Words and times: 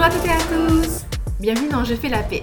Bonjour 0.00 0.14
à 0.14 0.18
toutes 0.18 0.30
et 0.30 0.32
à 0.32 0.38
tous 0.38 1.04
Bienvenue 1.40 1.68
dans 1.68 1.84
Je 1.84 1.94
fais 1.94 2.08
la 2.08 2.22
paix, 2.22 2.40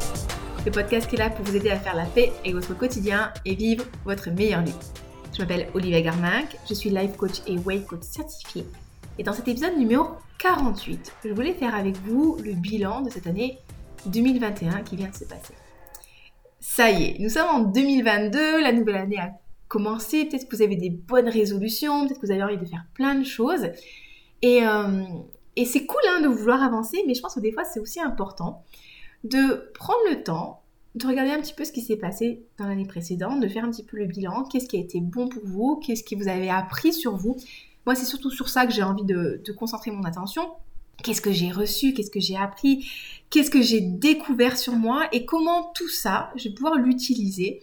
le 0.64 0.70
podcast 0.70 1.10
qui 1.10 1.16
est 1.16 1.18
là 1.18 1.32
pour 1.32 1.44
vous 1.44 1.56
aider 1.56 1.72
à 1.72 1.80
faire 1.80 1.96
la 1.96 2.06
paix 2.06 2.32
avec 2.42 2.54
votre 2.54 2.78
quotidien 2.78 3.34
et 3.46 3.56
vivre 3.56 3.84
votre 4.06 4.30
meilleure 4.30 4.62
vie. 4.62 4.76
Je 5.36 5.42
m'appelle 5.42 5.68
Olivia 5.74 6.02
Garminck, 6.02 6.56
je 6.70 6.76
suis 6.76 6.92
life 6.92 7.18
coach 7.18 7.42
et 7.48 7.58
weight 7.58 7.88
coach 7.88 8.04
certifié. 8.04 8.64
Et 9.18 9.24
dans 9.24 9.34
cet 9.34 9.48
épisode 9.48 9.76
numéro 9.76 10.06
48, 10.38 11.14
je 11.26 11.30
voulais 11.30 11.56
faire 11.56 11.74
avec 11.74 11.96
vous 12.06 12.38
le 12.44 12.54
bilan 12.54 13.02
de 13.02 13.10
cette 13.10 13.26
année 13.26 13.58
2021 14.06 14.84
qui 14.84 14.96
vient 14.96 15.10
de 15.10 15.16
se 15.16 15.26
passer. 15.26 15.56
Ça 16.60 16.92
y 16.92 17.06
est, 17.06 17.20
nous 17.20 17.30
sommes 17.30 17.50
en 17.50 17.60
2022, 17.62 18.62
la 18.62 18.72
nouvelle 18.72 18.98
année 18.98 19.18
a 19.18 19.32
commencé, 19.68 20.26
peut-être 20.26 20.48
que 20.48 20.56
vous 20.56 20.62
avez 20.62 20.76
des 20.76 20.92
bonnes 20.92 21.30
résolutions, 21.30 22.06
peut-être 22.06 22.22
que 22.22 22.28
vous 22.28 22.32
avez 22.32 22.44
envie 22.44 22.58
de 22.58 22.66
faire 22.66 22.86
plein 22.94 23.16
de 23.16 23.26
choses. 23.26 23.72
Et, 24.44 24.64
euh, 24.64 25.02
et 25.58 25.66
c'est 25.66 25.86
cool 25.86 26.00
hein, 26.10 26.22
de 26.22 26.28
vouloir 26.28 26.64
avancer, 26.64 27.04
mais 27.08 27.14
je 27.14 27.22
pense 27.22 27.36
que 27.36 27.40
des 27.42 27.52
fois 27.52 27.66
c'est 27.66 27.80
aussi 27.80 28.00
important 28.00 28.64
de 29.24 29.70
prendre 29.74 30.00
le 30.10 30.24
temps 30.24 30.62
de 30.96 31.06
regarder 31.06 31.32
un 31.32 31.42
petit 31.42 31.54
peu 31.54 31.64
ce 31.64 31.72
qui 31.72 31.82
s'est 31.82 31.98
passé 31.98 32.44
dans 32.58 32.68
l'année 32.68 32.86
précédente, 32.86 33.40
de 33.40 33.48
faire 33.48 33.64
un 33.64 33.70
petit 33.70 33.84
peu 33.84 33.98
le 33.98 34.06
bilan, 34.06 34.44
qu'est-ce 34.46 34.68
qui 34.68 34.78
a 34.78 34.80
été 34.80 35.00
bon 35.00 35.28
pour 35.28 35.44
vous, 35.46 35.76
qu'est-ce 35.76 36.04
que 36.04 36.16
vous 36.16 36.28
avez 36.28 36.50
appris 36.50 36.92
sur 36.92 37.16
vous. 37.16 37.38
Moi, 37.86 37.96
c'est 37.96 38.06
surtout 38.06 38.32
sur 38.32 38.50
ça 38.50 38.66
que 38.66 38.74
j'ai 38.74 38.84
envie 38.84 39.04
de, 39.04 39.42
concentrer 39.58 39.92
mon 39.92 40.04
attention. 40.04 40.44
Qu'est-ce 41.04 41.22
que 41.22 41.32
j'ai 41.32 41.52
reçu, 41.52 41.94
qu'est-ce 41.94 42.10
que 42.10 42.20
j'ai 42.20 42.36
appris, 42.36 42.90
qu'est-ce 43.30 43.52
que 43.52 43.62
j'ai 43.62 43.82
découvert 43.82 44.58
sur 44.58 44.74
moi 44.74 45.08
et 45.12 45.26
comment 45.26 45.72
tout 45.76 45.90
ça, 45.90 46.32
je 46.36 46.50
vais 46.50 46.56
pouvoir 46.56 46.76
l'utiliser 46.76 47.62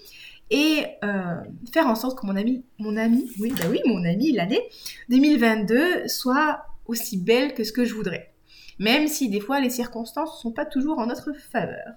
et 0.51 0.85
euh, 1.03 1.35
faire 1.73 1.89
en 1.89 1.97
sorte 1.97 2.19
que 2.19 2.27
mon 2.27 2.37
ami, 2.37 2.63
mon 2.79 2.97
ami, 2.97 3.29
oui, 3.41 3.53
bah 3.59 3.65
oui, 3.69 3.81
mon 3.87 4.05
ami, 4.05 4.31
l'année 4.31 4.63
2022 5.09 6.07
soit 6.07 6.65
aussi 6.87 7.17
belle 7.17 7.55
que 7.55 7.65
ce 7.65 7.73
que 7.73 7.85
je 7.85 7.95
voudrais. 7.95 8.33
Même 8.79 9.07
si 9.09 9.29
des 9.29 9.41
fois 9.41 9.61
les 9.61 9.71
circonstances 9.71 10.37
ne 10.37 10.41
sont 10.43 10.53
pas 10.53 10.67
toujours 10.67 10.99
en 10.99 11.07
notre 11.07 11.33
faveur. 11.33 11.95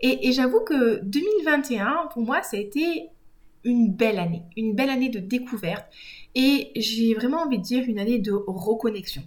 Et, 0.00 0.32
j'avoue 0.32 0.60
que 0.60 1.00
2021, 1.04 2.08
pour 2.12 2.22
moi, 2.22 2.42
ça 2.42 2.58
a 2.58 2.60
été 2.60 3.08
une 3.64 3.90
belle 3.90 4.18
année, 4.18 4.42
une 4.56 4.74
belle 4.74 4.90
année 4.90 5.08
de 5.08 5.18
découverte 5.18 5.86
et 6.34 6.70
j'ai 6.76 7.14
vraiment 7.14 7.38
envie 7.38 7.58
de 7.58 7.62
dire 7.62 7.84
une 7.88 7.98
année 7.98 8.18
de 8.18 8.32
reconnexion. 8.32 9.22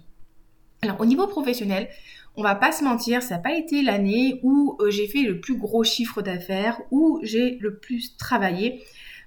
Alors 0.82 1.02
au 1.02 1.06
niveau 1.06 1.28
professionnel, 1.28 1.90
on 2.38 2.44
va 2.44 2.56
pas 2.56 2.72
se 2.72 2.84
mentir, 2.86 3.22
ça 3.22 3.36
n'a 3.36 3.42
pas 3.42 3.58
été 3.58 3.82
l'année 3.82 4.40
où 4.44 4.78
euh, 4.80 4.92
j'ai 4.92 5.08
fait 5.08 5.24
le 5.24 5.42
plus 5.42 5.58
gros 5.58 5.84
chiffre 5.84 6.22
d'affaires, 6.22 6.80
où 6.90 7.20
j'ai 7.22 7.58
le 7.60 7.80
plus 7.80 8.16
travaillé, 8.16 8.82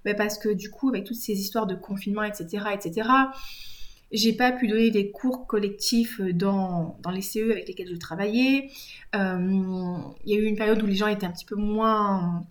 mais 0.07 0.15
parce 0.15 0.39
que 0.39 0.49
du 0.49 0.71
coup 0.71 0.89
avec 0.89 1.05
toutes 1.05 1.17
ces 1.17 1.39
histoires 1.39 1.67
de 1.67 1.75
confinement, 1.75 2.23
etc., 2.23 2.65
etc., 2.73 3.09
j'ai 4.13 4.33
pas 4.33 4.53
pu 4.53 4.69
donner 4.69 4.91
des 4.91 5.11
cours 5.11 5.47
collectifs 5.47 6.21
dans, 6.21 6.99
dans 7.03 7.11
les 7.11 7.23
CE 7.23 7.51
avec 7.51 7.67
lesquels 7.69 7.89
je 7.89 7.97
travaillais. 7.97 8.71
Euh, 9.15 9.97
il 10.25 10.33
y 10.33 10.37
a 10.37 10.41
eu 10.41 10.45
une 10.45 10.57
période 10.57 10.83
où 10.83 10.87
les 10.87 10.95
gens 10.95 11.09
étaient 11.09 11.27
un 11.27 11.33
petit 11.33 11.47
peu 11.47 11.57
moins 11.57 12.45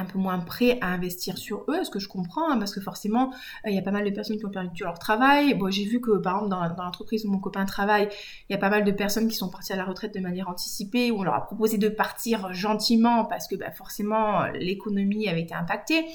un 0.00 0.04
peu 0.04 0.18
moins 0.18 0.38
prêts 0.38 0.78
à 0.80 0.88
investir 0.88 1.36
sur 1.38 1.64
eux, 1.68 1.84
ce 1.84 1.90
que 1.90 1.98
je 1.98 2.08
comprends, 2.08 2.50
hein, 2.50 2.58
parce 2.58 2.74
que 2.74 2.80
forcément, 2.80 3.32
euh, 3.64 3.70
il 3.70 3.74
y 3.74 3.78
a 3.78 3.82
pas 3.82 3.90
mal 3.90 4.04
de 4.04 4.10
personnes 4.10 4.38
qui 4.38 4.46
ont 4.46 4.50
perdu 4.50 4.82
leur 4.82 4.98
travail. 4.98 5.54
Bon, 5.54 5.70
j'ai 5.70 5.84
vu 5.84 6.00
que, 6.00 6.16
par 6.16 6.36
exemple, 6.36 6.50
dans, 6.50 6.74
dans 6.74 6.84
l'entreprise 6.84 7.24
où 7.26 7.30
mon 7.30 7.38
copain 7.38 7.64
travaille, 7.66 8.08
il 8.48 8.52
y 8.52 8.56
a 8.56 8.58
pas 8.58 8.70
mal 8.70 8.84
de 8.84 8.92
personnes 8.92 9.28
qui 9.28 9.36
sont 9.36 9.50
parties 9.50 9.72
à 9.72 9.76
la 9.76 9.84
retraite 9.84 10.14
de 10.14 10.20
manière 10.20 10.48
anticipée, 10.48 11.10
où 11.10 11.20
on 11.20 11.22
leur 11.22 11.34
a 11.34 11.44
proposé 11.44 11.76
de 11.76 11.88
partir 11.88 12.52
gentiment, 12.52 13.24
parce 13.26 13.46
que 13.46 13.56
bah, 13.56 13.70
forcément, 13.72 14.46
l'économie 14.54 15.28
avait 15.28 15.42
été 15.42 15.54
impactée. 15.54 16.06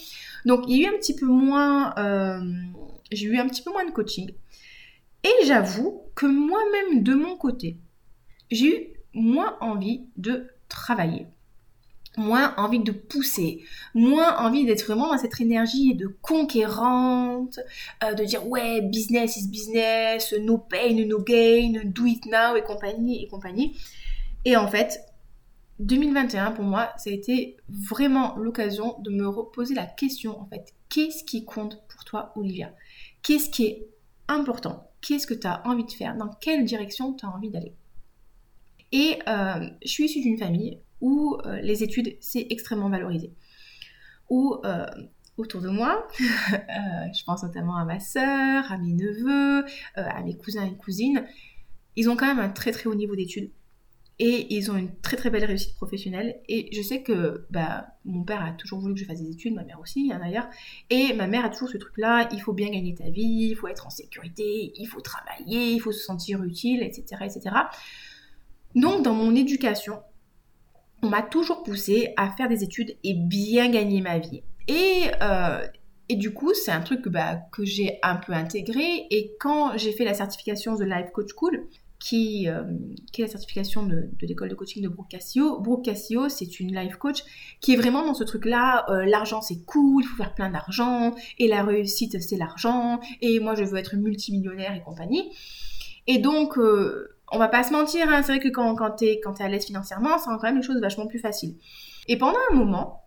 Donc, 0.45 0.63
il 0.67 0.77
y 0.77 0.85
a 0.85 0.89
eu 0.89 0.95
un 0.95 0.97
petit 0.97 1.15
peu 1.15 1.27
moins... 1.27 1.93
Euh, 1.97 2.39
j'ai 3.11 3.27
eu 3.27 3.37
un 3.37 3.47
petit 3.47 3.61
peu 3.61 3.71
moins 3.71 3.85
de 3.85 3.91
coaching. 3.91 4.31
Et 5.25 5.45
j'avoue 5.45 6.03
que 6.13 6.27
moi-même, 6.27 7.01
de 7.01 7.15
mon 7.15 7.35
côté, 7.35 7.79
j'ai 8.51 8.67
eu 8.67 8.93
moins 9.15 9.57
envie 9.59 10.05
de 10.17 10.51
travailler, 10.69 11.25
moins 12.15 12.53
envie 12.57 12.77
de 12.77 12.91
pousser, 12.91 13.63
moins 13.95 14.37
envie 14.37 14.67
d'être 14.67 14.85
vraiment 14.85 15.07
dans 15.07 15.17
cette 15.17 15.41
énergie 15.41 15.95
de 15.95 16.15
conquérante, 16.21 17.59
euh, 18.03 18.13
de 18.13 18.23
dire 18.23 18.47
ouais, 18.47 18.81
business 18.81 19.37
is 19.37 19.47
business, 19.47 20.31
no 20.39 20.59
pain, 20.59 20.93
no 21.07 21.19
gain, 21.23 21.81
do 21.85 22.05
it 22.05 22.23
now 22.27 22.55
et 22.55 22.61
compagnie 22.61 23.23
et 23.23 23.27
compagnie. 23.27 23.75
Et 24.45 24.55
en 24.55 24.67
fait, 24.67 24.99
2021 25.79 26.51
pour 26.51 26.65
moi, 26.65 26.91
ça 26.97 27.09
a 27.09 27.13
été 27.13 27.57
vraiment 27.67 28.35
l'occasion 28.37 28.97
de 28.99 29.09
me 29.09 29.27
reposer 29.27 29.73
la 29.73 29.87
question 29.87 30.39
en 30.39 30.45
fait, 30.45 30.75
qu'est-ce 30.87 31.23
qui 31.23 31.45
compte 31.45 31.81
pour 31.87 32.05
toi 32.05 32.31
Olivia? 32.35 32.71
Qu'est-ce 33.23 33.49
qui 33.49 33.65
est 33.65 33.89
important? 34.27 34.91
Qu'est-ce 35.05 35.27
que 35.27 35.33
tu 35.33 35.45
as 35.45 35.65
envie 35.67 35.85
de 35.85 35.91
faire, 35.91 36.15
dans 36.17 36.29
quelle 36.29 36.65
direction 36.65 37.13
tu 37.13 37.25
as 37.25 37.29
envie 37.29 37.51
d'aller. 37.51 37.75
Et 38.91 39.19
euh, 39.27 39.69
je 39.83 39.87
suis 39.87 40.05
issue 40.05 40.21
d'une 40.21 40.37
famille 40.37 40.79
où 41.01 41.37
euh, 41.45 41.59
les 41.61 41.83
études, 41.83 42.17
c'est 42.21 42.47
extrêmement 42.49 42.89
valorisé. 42.89 43.33
Où 44.29 44.55
euh, 44.65 44.85
autour 45.37 45.61
de 45.61 45.69
moi, 45.69 46.07
je 46.19 47.23
pense 47.23 47.43
notamment 47.43 47.75
à 47.75 47.85
ma 47.85 47.99
sœur, 47.99 48.71
à 48.71 48.77
mes 48.77 48.93
neveux, 48.93 49.65
à 49.95 50.23
mes 50.23 50.35
cousins 50.35 50.65
et 50.65 50.75
cousines, 50.75 51.25
ils 51.95 52.09
ont 52.09 52.15
quand 52.15 52.27
même 52.27 52.39
un 52.39 52.49
très 52.49 52.71
très 52.71 52.87
haut 52.87 52.95
niveau 52.95 53.15
d'études 53.15 53.51
et 54.17 54.53
ils 54.55 54.71
ont 54.71 54.77
une 54.77 54.95
très 55.01 55.17
très 55.17 55.29
belle 55.29 55.43
réussite 55.43 55.75
professionnelle. 55.75 56.39
Et 56.47 56.69
je 56.73 56.81
sais 56.81 57.03
que 57.03 57.45
bah, 57.49 57.87
mon 58.05 58.23
père 58.23 58.43
a 58.43 58.51
toujours 58.51 58.79
voulu 58.79 58.93
que 58.93 58.99
je 59.01 59.05
fasse 59.05 59.21
des 59.21 59.29
études, 59.29 59.53
ma 59.53 59.63
mère 59.63 59.79
aussi 59.79 60.11
hein, 60.13 60.19
d'ailleurs. 60.19 60.47
Et 60.89 61.13
ma 61.13 61.27
mère 61.27 61.43
a 61.43 61.49
toujours 61.49 61.69
ce 61.69 61.77
truc-là, 61.77 62.29
il 62.31 62.41
faut 62.41 62.53
bien 62.53 62.69
gagner 62.69 62.95
ta 62.95 63.09
vie, 63.09 63.49
il 63.51 63.55
faut 63.55 63.67
être 63.67 63.85
en 63.85 63.89
sécurité, 63.89 64.73
il 64.77 64.85
faut 64.85 65.01
travailler, 65.01 65.71
il 65.71 65.79
faut 65.79 65.91
se 65.91 66.03
sentir 66.03 66.43
utile, 66.43 66.81
etc. 66.81 67.23
etc. 67.25 67.55
Donc 68.73 69.03
dans 69.03 69.13
mon 69.13 69.35
éducation, 69.35 70.01
on 71.03 71.09
m'a 71.09 71.21
toujours 71.21 71.63
poussé 71.63 72.13
à 72.15 72.29
faire 72.29 72.47
des 72.47 72.63
études 72.63 72.95
et 73.03 73.13
bien 73.13 73.69
gagner 73.69 74.01
ma 74.01 74.19
vie. 74.19 74.43
Et, 74.67 75.03
euh, 75.21 75.65
et 76.07 76.15
du 76.15 76.33
coup, 76.33 76.53
c'est 76.53 76.71
un 76.71 76.81
truc 76.81 77.07
bah, 77.09 77.35
que 77.51 77.65
j'ai 77.65 77.99
un 78.01 78.15
peu 78.15 78.31
intégré. 78.31 79.07
Et 79.11 79.35
quand 79.39 79.77
j'ai 79.77 79.91
fait 79.91 80.05
la 80.05 80.13
certification 80.13 80.75
The 80.77 80.81
Life 80.81 81.11
Coach 81.13 81.31
School, 81.35 81.67
qui, 81.99 82.47
euh, 82.49 82.63
qui, 83.11 83.21
est 83.21 83.25
la 83.25 83.31
certification 83.31 83.83
de, 83.83 84.09
l'école 84.21 84.49
de 84.49 84.55
coaching 84.55 84.83
de 84.83 84.89
Brooke 84.89 85.09
Cassio. 85.09 85.59
Brooke 85.59 85.85
Cassio, 85.85 86.29
c'est 86.29 86.59
une 86.59 86.75
life 86.75 86.97
coach 86.97 87.23
qui 87.61 87.73
est 87.73 87.77
vraiment 87.77 88.05
dans 88.05 88.13
ce 88.13 88.23
truc-là, 88.23 88.85
euh, 88.89 89.05
l'argent 89.05 89.41
c'est 89.41 89.63
cool, 89.65 90.03
il 90.03 90.07
faut 90.07 90.17
faire 90.17 90.33
plein 90.33 90.49
d'argent, 90.49 91.15
et 91.39 91.47
la 91.47 91.63
réussite 91.63 92.21
c'est 92.21 92.37
l'argent, 92.37 92.99
et 93.21 93.39
moi 93.39 93.55
je 93.55 93.63
veux 93.63 93.77
être 93.77 93.95
multimillionnaire 93.95 94.75
et 94.75 94.81
compagnie. 94.81 95.31
Et 96.07 96.19
donc, 96.19 96.57
euh, 96.57 97.17
on 97.31 97.39
va 97.39 97.47
pas 97.47 97.63
se 97.63 97.71
mentir, 97.71 98.07
hein, 98.09 98.21
c'est 98.21 98.33
vrai 98.33 98.39
que 98.39 98.49
quand, 98.49 98.75
quand 98.75 98.91
t'es 98.91 99.21
es 99.23 99.41
à 99.41 99.47
l'aise 99.47 99.65
financièrement, 99.65 100.17
ça 100.19 100.29
rend 100.29 100.37
quand 100.37 100.47
même 100.47 100.57
les 100.57 100.63
choses 100.63 100.79
vachement 100.79 101.07
plus 101.07 101.19
faciles. 101.19 101.55
Et 102.07 102.17
pendant 102.17 102.37
un 102.51 102.55
moment, 102.55 103.04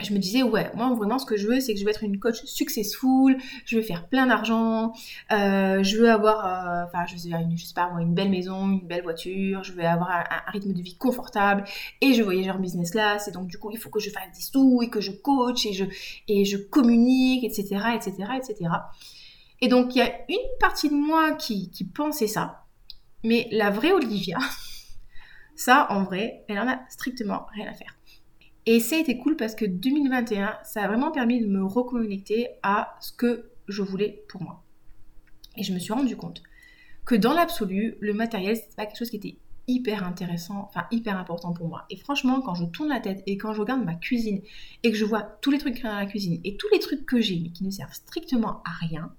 je 0.00 0.12
me 0.12 0.18
disais 0.18 0.42
ouais 0.42 0.70
moi 0.74 0.92
vraiment 0.94 1.18
ce 1.18 1.26
que 1.26 1.36
je 1.36 1.46
veux 1.46 1.60
c'est 1.60 1.72
que 1.72 1.78
je 1.78 1.84
veux 1.84 1.90
être 1.90 2.02
une 2.02 2.18
coach 2.18 2.44
successful 2.44 3.36
je 3.64 3.76
veux 3.76 3.82
faire 3.82 4.08
plein 4.08 4.26
d'argent 4.26 4.92
euh, 5.30 5.82
je 5.84 5.96
veux 5.96 6.10
avoir 6.10 6.44
euh, 6.44 6.84
enfin 6.84 7.06
je 7.06 7.16
sais 7.16 7.28
une, 7.28 7.56
je 7.56 7.64
sais 7.64 7.74
pas 7.74 7.88
moi 7.90 8.02
une 8.02 8.12
belle 8.12 8.30
maison 8.30 8.68
une 8.68 8.86
belle 8.86 9.04
voiture 9.04 9.62
je 9.62 9.72
veux 9.72 9.84
avoir 9.84 10.10
un, 10.10 10.50
rythme 10.50 10.72
de 10.72 10.82
vie 10.82 10.96
confortable 10.96 11.64
et 12.00 12.12
je 12.12 12.22
voyager 12.22 12.50
en 12.50 12.58
business 12.58 12.90
class 12.90 13.28
et 13.28 13.30
donc 13.30 13.46
du 13.46 13.56
coup 13.56 13.70
il 13.70 13.78
faut 13.78 13.90
que 13.90 14.00
je 14.00 14.10
fasse 14.10 14.32
des 14.34 14.42
sous 14.42 14.82
et 14.82 14.90
que 14.90 15.00
je 15.00 15.12
coach 15.12 15.64
et 15.64 15.72
je 15.72 15.84
et 16.26 16.44
je 16.44 16.56
communique 16.56 17.44
etc 17.44 17.80
etc 17.94 18.12
etc 18.36 18.70
et 19.60 19.68
donc 19.68 19.94
il 19.94 19.98
y 19.98 20.02
a 20.02 20.12
une 20.28 20.58
partie 20.60 20.88
de 20.88 20.94
moi 20.94 21.32
qui, 21.32 21.70
qui 21.70 21.84
pensait 21.84 22.26
ça. 22.26 22.66
Mais 23.22 23.48
la 23.50 23.70
vraie 23.70 23.92
Olivia 23.92 24.38
ça 25.56 25.86
en 25.90 26.02
vrai 26.02 26.44
elle 26.48 26.58
en 26.58 26.68
a 26.68 26.80
strictement 26.88 27.46
rien 27.54 27.70
à 27.70 27.74
faire 27.74 27.93
et 28.66 28.80
ça 28.80 28.96
a 28.96 28.98
été 28.98 29.18
cool 29.18 29.36
parce 29.36 29.54
que 29.54 29.64
2021, 29.64 30.58
ça 30.64 30.82
a 30.82 30.88
vraiment 30.88 31.10
permis 31.10 31.40
de 31.40 31.46
me 31.46 31.64
reconnecter 31.64 32.48
à 32.62 32.96
ce 33.00 33.12
que 33.12 33.50
je 33.68 33.82
voulais 33.82 34.24
pour 34.28 34.42
moi. 34.42 34.62
Et 35.56 35.62
je 35.62 35.72
me 35.72 35.78
suis 35.78 35.92
rendu 35.92 36.16
compte 36.16 36.42
que 37.04 37.14
dans 37.14 37.34
l'absolu, 37.34 37.96
le 38.00 38.14
matériel, 38.14 38.56
c'était 38.56 38.74
pas 38.76 38.86
quelque 38.86 38.98
chose 38.98 39.10
qui 39.10 39.16
était 39.16 39.36
hyper 39.66 40.04
intéressant, 40.04 40.62
enfin 40.68 40.86
hyper 40.90 41.18
important 41.18 41.52
pour 41.52 41.68
moi. 41.68 41.84
Et 41.90 41.96
franchement, 41.96 42.40
quand 42.40 42.54
je 42.54 42.64
tourne 42.64 42.88
la 42.88 43.00
tête 43.00 43.22
et 43.26 43.36
quand 43.36 43.52
je 43.52 43.60
regarde 43.60 43.84
ma 43.84 43.94
cuisine 43.94 44.40
et 44.82 44.90
que 44.90 44.96
je 44.96 45.04
vois 45.04 45.22
tous 45.22 45.50
les 45.50 45.58
trucs 45.58 45.74
qu'il 45.74 45.84
y 45.84 45.88
a 45.88 45.92
dans 45.92 45.98
la 45.98 46.06
cuisine 46.06 46.40
et 46.44 46.56
tous 46.56 46.68
les 46.72 46.78
trucs 46.78 47.06
que 47.06 47.20
j'ai 47.20 47.38
mais 47.40 47.50
qui 47.50 47.64
ne 47.64 47.70
servent 47.70 47.94
strictement 47.94 48.62
à 48.64 48.86
rien, 48.86 49.12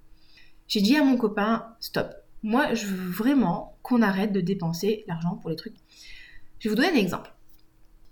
j'ai 0.68 0.82
dit 0.82 0.98
à 0.98 1.04
mon 1.04 1.18
copain, 1.18 1.76
stop. 1.80 2.14
Moi, 2.44 2.74
je 2.74 2.88
veux 2.88 3.10
vraiment 3.10 3.78
qu'on 3.82 4.02
arrête 4.02 4.32
de 4.32 4.42
dépenser 4.42 5.04
l'argent 5.08 5.36
pour 5.36 5.50
les 5.50 5.56
trucs. 5.56 5.76
Je 6.60 6.70
vais 6.70 6.76
vous 6.76 6.82
donner 6.82 6.98
un 6.98 7.02
exemple 7.02 7.35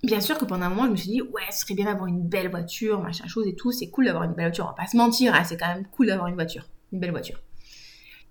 bien 0.03 0.19
sûr 0.19 0.38
que 0.38 0.45
pendant 0.45 0.65
un 0.65 0.69
moment, 0.69 0.85
je 0.85 0.91
me 0.91 0.95
suis 0.95 1.09
dit, 1.09 1.21
ouais, 1.21 1.41
ce 1.51 1.59
serait 1.59 1.73
bien 1.73 1.85
d'avoir 1.85 2.07
une 2.07 2.21
belle 2.21 2.50
voiture, 2.50 3.01
machin 3.01 3.27
chose 3.27 3.47
et 3.47 3.55
tout. 3.55 3.71
C'est 3.71 3.89
cool 3.89 4.05
d'avoir 4.05 4.23
une 4.23 4.33
belle 4.33 4.45
voiture. 4.45 4.65
On 4.65 4.69
va 4.69 4.73
pas 4.73 4.88
se 4.88 4.97
mentir, 4.97 5.33
hein, 5.33 5.44
c'est 5.44 5.57
quand 5.57 5.67
même 5.67 5.85
cool 5.88 6.07
d'avoir 6.07 6.27
une 6.27 6.35
voiture, 6.35 6.67
une 6.91 7.00
belle 7.00 7.11
voiture. 7.11 7.39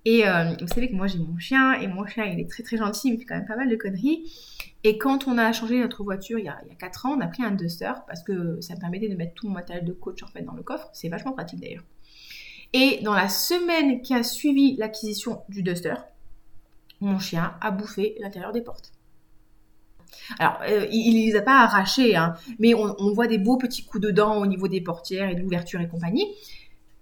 Et 0.04 0.26
euh, 0.26 0.54
vous 0.60 0.66
savez 0.66 0.88
que 0.90 0.96
moi 0.96 1.06
j'ai 1.06 1.18
mon 1.18 1.38
chien 1.38 1.74
et 1.74 1.86
mon 1.86 2.04
chien 2.06 2.24
il 2.24 2.40
est 2.40 2.50
très 2.50 2.64
très 2.64 2.76
gentil, 2.76 3.08
il 3.08 3.14
me 3.14 3.18
fait 3.18 3.24
quand 3.24 3.36
même 3.36 3.46
pas 3.46 3.56
mal 3.56 3.68
de 3.68 3.76
conneries. 3.76 4.32
Et 4.82 4.98
quand 4.98 5.28
on 5.28 5.38
a 5.38 5.52
changé 5.52 5.78
notre 5.78 6.02
voiture 6.02 6.40
il 6.40 6.46
y 6.46 6.48
a, 6.48 6.58
il 6.64 6.70
y 6.70 6.72
a 6.72 6.74
4 6.74 7.06
ans, 7.06 7.16
on 7.16 7.20
a 7.20 7.28
pris 7.28 7.44
un 7.44 7.52
Duster 7.52 7.92
parce 8.08 8.24
que 8.24 8.60
ça 8.60 8.74
me 8.74 8.80
permettait 8.80 9.08
de 9.08 9.14
mettre 9.14 9.34
tout 9.34 9.46
mon 9.46 9.54
matériel 9.54 9.84
de 9.84 9.92
coach 9.92 10.24
en 10.24 10.26
fait 10.26 10.42
dans 10.42 10.54
le 10.54 10.64
coffre. 10.64 10.90
C'est 10.92 11.08
vachement 11.08 11.32
pratique 11.32 11.60
d'ailleurs. 11.60 11.84
Et 12.72 13.00
dans 13.02 13.14
la 13.14 13.28
semaine 13.28 14.02
qui 14.02 14.12
a 14.14 14.24
suivi 14.24 14.76
l'acquisition 14.76 15.42
du 15.48 15.62
Duster, 15.62 15.94
mon 17.00 17.20
chien 17.20 17.54
a 17.60 17.70
bouffé 17.70 18.16
l'intérieur 18.18 18.52
des 18.52 18.62
portes. 18.62 18.92
Alors, 20.38 20.58
euh, 20.68 20.86
il, 20.90 21.14
ne 21.14 21.30
les 21.30 21.36
a 21.36 21.42
pas 21.42 21.60
arrachés, 21.60 22.16
hein, 22.16 22.34
mais 22.58 22.74
on, 22.74 23.12
voit 23.12 23.26
des 23.26 23.38
beaux 23.38 23.56
petits 23.56 23.84
coups 23.84 24.02
de 24.02 24.10
dents 24.10 24.40
au 24.40 24.46
niveau 24.46 24.68
des 24.68 24.80
portières 24.80 25.28
et 25.30 25.34
de 25.34 25.40
l'ouverture 25.40 25.80
et 25.80 25.88
compagnie. 25.88 26.26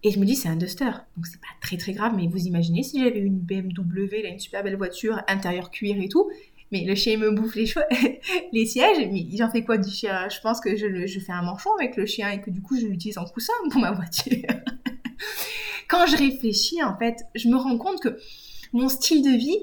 Et 0.03 0.11
je 0.11 0.19
me 0.19 0.25
dis, 0.25 0.35
c'est 0.35 0.49
un 0.49 0.57
Duster, 0.57 0.91
donc 1.17 1.27
c'est 1.27 1.41
pas 1.41 1.47
très 1.61 1.77
très 1.77 1.93
grave, 1.93 2.15
mais 2.17 2.27
vous 2.27 2.47
imaginez 2.47 2.83
si 2.83 2.99
j'avais 2.99 3.19
une 3.19 3.39
BMW, 3.39 4.23
là, 4.23 4.31
une 4.31 4.39
super 4.39 4.65
belle 4.65 4.77
voiture, 4.77 5.21
intérieur 5.29 5.71
cuir 5.71 6.01
et 6.01 6.09
tout, 6.09 6.31
mais 6.73 6.85
le 6.85 6.95
chien 6.95 7.19
me 7.19 7.31
bouffe 7.31 7.55
les, 7.55 7.71
les 8.53 8.67
sièges, 8.67 9.07
mais 9.13 9.27
j'en 9.37 9.51
fais 9.51 9.63
quoi 9.63 9.77
du 9.77 9.91
chien? 9.91 10.29
Je 10.29 10.41
pense 10.41 10.61
que 10.61 10.77
je, 10.77 11.07
je, 11.07 11.21
fais 11.21 11.33
un 11.33 11.43
manchon 11.43 11.71
avec 11.79 11.97
le 11.97 12.07
chien 12.07 12.31
et 12.31 12.41
que 12.41 12.51
du 12.51 12.63
coup 12.63 12.79
je 12.79 12.87
l'utilise 12.87 13.19
en 13.19 13.25
coussin 13.25 13.53
pour 13.71 13.81
ma 13.81 13.91
voiture. 13.93 14.39
Quand 15.89 16.07
je 16.07 16.17
réfléchis, 16.17 16.83
en 16.83 16.97
fait, 16.97 17.19
je 17.35 17.49
me 17.49 17.57
rends 17.57 17.77
compte 17.77 18.01
que 18.01 18.17
mon 18.73 18.89
style 18.89 19.23
de 19.23 19.37
vie, 19.37 19.59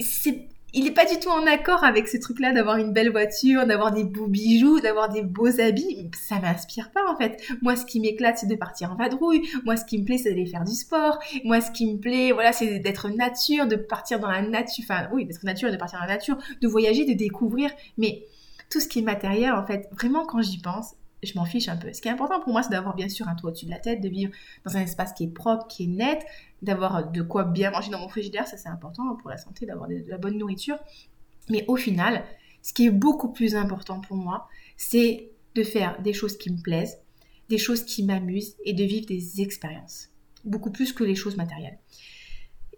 c'est 0.00 0.48
il 0.72 0.84
n'est 0.84 0.92
pas 0.92 1.04
du 1.04 1.18
tout 1.18 1.28
en 1.28 1.46
accord 1.46 1.84
avec 1.84 2.08
ce 2.08 2.16
truc-là 2.16 2.52
d'avoir 2.52 2.76
une 2.76 2.92
belle 2.92 3.10
voiture, 3.10 3.66
d'avoir 3.66 3.92
des 3.92 4.04
beaux 4.04 4.26
bijoux, 4.26 4.80
d'avoir 4.80 5.08
des 5.08 5.22
beaux 5.22 5.60
habits. 5.60 6.10
Ça 6.18 6.38
m'inspire 6.40 6.90
pas 6.90 7.10
en 7.10 7.16
fait. 7.16 7.42
Moi, 7.60 7.76
ce 7.76 7.84
qui 7.84 8.00
m'éclate, 8.00 8.38
c'est 8.38 8.46
de 8.46 8.54
partir 8.54 8.92
en 8.92 8.96
vadrouille. 8.96 9.48
Moi, 9.64 9.76
ce 9.76 9.84
qui 9.84 9.98
me 9.98 10.04
plaît, 10.04 10.18
c'est 10.18 10.30
d'aller 10.30 10.46
faire 10.46 10.64
du 10.64 10.74
sport. 10.74 11.18
Moi, 11.44 11.60
ce 11.60 11.70
qui 11.70 11.92
me 11.92 11.98
plaît, 11.98 12.32
voilà, 12.32 12.52
c'est 12.52 12.78
d'être 12.78 13.10
nature, 13.10 13.66
de 13.66 13.76
partir 13.76 14.18
dans 14.18 14.30
la 14.30 14.42
nature. 14.42 14.84
Enfin, 14.84 15.08
oui, 15.12 15.26
d'être 15.26 15.44
nature 15.44 15.70
de 15.70 15.76
partir 15.76 15.98
dans 15.98 16.06
la 16.06 16.14
nature, 16.14 16.38
de 16.60 16.68
voyager, 16.68 17.04
de 17.04 17.12
découvrir. 17.12 17.70
Mais 17.98 18.24
tout 18.70 18.80
ce 18.80 18.88
qui 18.88 19.00
est 19.00 19.02
matériel, 19.02 19.52
en 19.52 19.66
fait, 19.66 19.88
vraiment, 19.92 20.24
quand 20.24 20.40
j'y 20.40 20.58
pense, 20.58 20.94
je 21.22 21.32
m'en 21.36 21.44
fiche 21.44 21.68
un 21.68 21.76
peu. 21.76 21.92
Ce 21.92 22.00
qui 22.00 22.08
est 22.08 22.10
important 22.10 22.40
pour 22.40 22.52
moi, 22.52 22.62
c'est 22.62 22.70
d'avoir 22.70 22.94
bien 22.94 23.08
sûr 23.08 23.28
un 23.28 23.34
toit 23.34 23.50
au-dessus 23.50 23.66
de 23.66 23.70
la 23.70 23.78
tête, 23.78 24.00
de 24.00 24.08
vivre 24.08 24.32
dans 24.64 24.76
un 24.76 24.80
espace 24.80 25.12
qui 25.12 25.24
est 25.24 25.28
propre, 25.28 25.66
qui 25.68 25.84
est 25.84 25.88
net, 25.88 26.24
d'avoir 26.62 27.10
de 27.10 27.22
quoi 27.22 27.44
bien 27.44 27.70
manger 27.70 27.90
dans 27.90 28.00
mon 28.00 28.08
frigidaire, 28.08 28.46
ça 28.46 28.56
c'est 28.56 28.68
important 28.68 29.16
pour 29.16 29.30
la 29.30 29.36
santé, 29.36 29.66
d'avoir 29.66 29.88
de, 29.88 30.04
la 30.06 30.18
bonne 30.18 30.36
nourriture. 30.36 30.78
Mais 31.48 31.64
au 31.68 31.76
final, 31.76 32.24
ce 32.62 32.72
qui 32.72 32.86
est 32.86 32.90
beaucoup 32.90 33.32
plus 33.32 33.54
important 33.54 34.00
pour 34.00 34.16
moi, 34.16 34.48
c'est 34.76 35.30
de 35.54 35.62
faire 35.62 36.00
des 36.02 36.12
choses 36.12 36.36
qui 36.36 36.50
me 36.50 36.60
plaisent, 36.60 36.98
des 37.48 37.58
choses 37.58 37.84
qui 37.84 38.04
m'amusent 38.04 38.56
et 38.64 38.72
de 38.72 38.84
vivre 38.84 39.06
des 39.06 39.40
expériences. 39.40 40.08
Beaucoup 40.44 40.70
plus 40.70 40.92
que 40.92 41.04
les 41.04 41.14
choses 41.14 41.36
matérielles. 41.36 41.78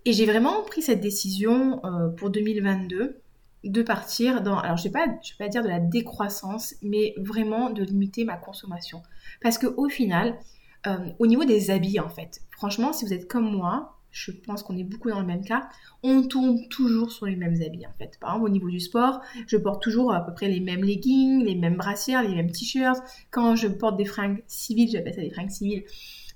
Et 0.04 0.12
j'ai 0.12 0.26
vraiment 0.26 0.62
pris 0.64 0.82
cette 0.82 1.00
décision 1.00 1.80
euh, 1.84 2.08
pour 2.08 2.30
2022 2.30 3.22
de 3.64 3.82
partir 3.82 4.42
dans, 4.42 4.58
alors 4.58 4.76
je 4.76 4.88
ne 4.88 4.92
vais, 4.92 5.00
vais 5.06 5.18
pas 5.38 5.48
dire 5.48 5.62
de 5.62 5.68
la 5.68 5.80
décroissance, 5.80 6.74
mais 6.82 7.14
vraiment 7.18 7.70
de 7.70 7.82
limiter 7.82 8.24
ma 8.24 8.36
consommation. 8.36 9.02
Parce 9.42 9.58
qu'au 9.58 9.88
final, 9.88 10.38
euh, 10.86 10.98
au 11.18 11.26
niveau 11.26 11.44
des 11.44 11.70
habits 11.70 12.00
en 12.00 12.08
fait, 12.08 12.42
franchement, 12.50 12.92
si 12.92 13.04
vous 13.04 13.12
êtes 13.12 13.28
comme 13.28 13.50
moi, 13.50 13.98
je 14.10 14.30
pense 14.30 14.62
qu'on 14.62 14.76
est 14.76 14.84
beaucoup 14.84 15.10
dans 15.10 15.18
le 15.18 15.26
même 15.26 15.44
cas, 15.44 15.68
on 16.04 16.22
tourne 16.22 16.68
toujours 16.68 17.10
sur 17.10 17.26
les 17.26 17.34
mêmes 17.34 17.60
habits 17.66 17.84
en 17.86 17.92
fait. 17.98 18.16
Par 18.20 18.30
exemple, 18.30 18.46
au 18.46 18.52
niveau 18.52 18.70
du 18.70 18.78
sport, 18.78 19.20
je 19.48 19.56
porte 19.56 19.82
toujours 19.82 20.14
à 20.14 20.24
peu 20.24 20.32
près 20.32 20.48
les 20.48 20.60
mêmes 20.60 20.84
leggings, 20.84 21.44
les 21.44 21.56
mêmes 21.56 21.76
brassières, 21.76 22.22
les 22.22 22.34
mêmes 22.34 22.50
t-shirts. 22.50 23.02
Quand 23.32 23.56
je 23.56 23.66
porte 23.66 23.96
des 23.96 24.04
fringues 24.04 24.44
civiles, 24.46 24.88
j'appelle 24.88 25.14
ça 25.14 25.20
des 25.20 25.30
fringues 25.30 25.50
civiles, 25.50 25.84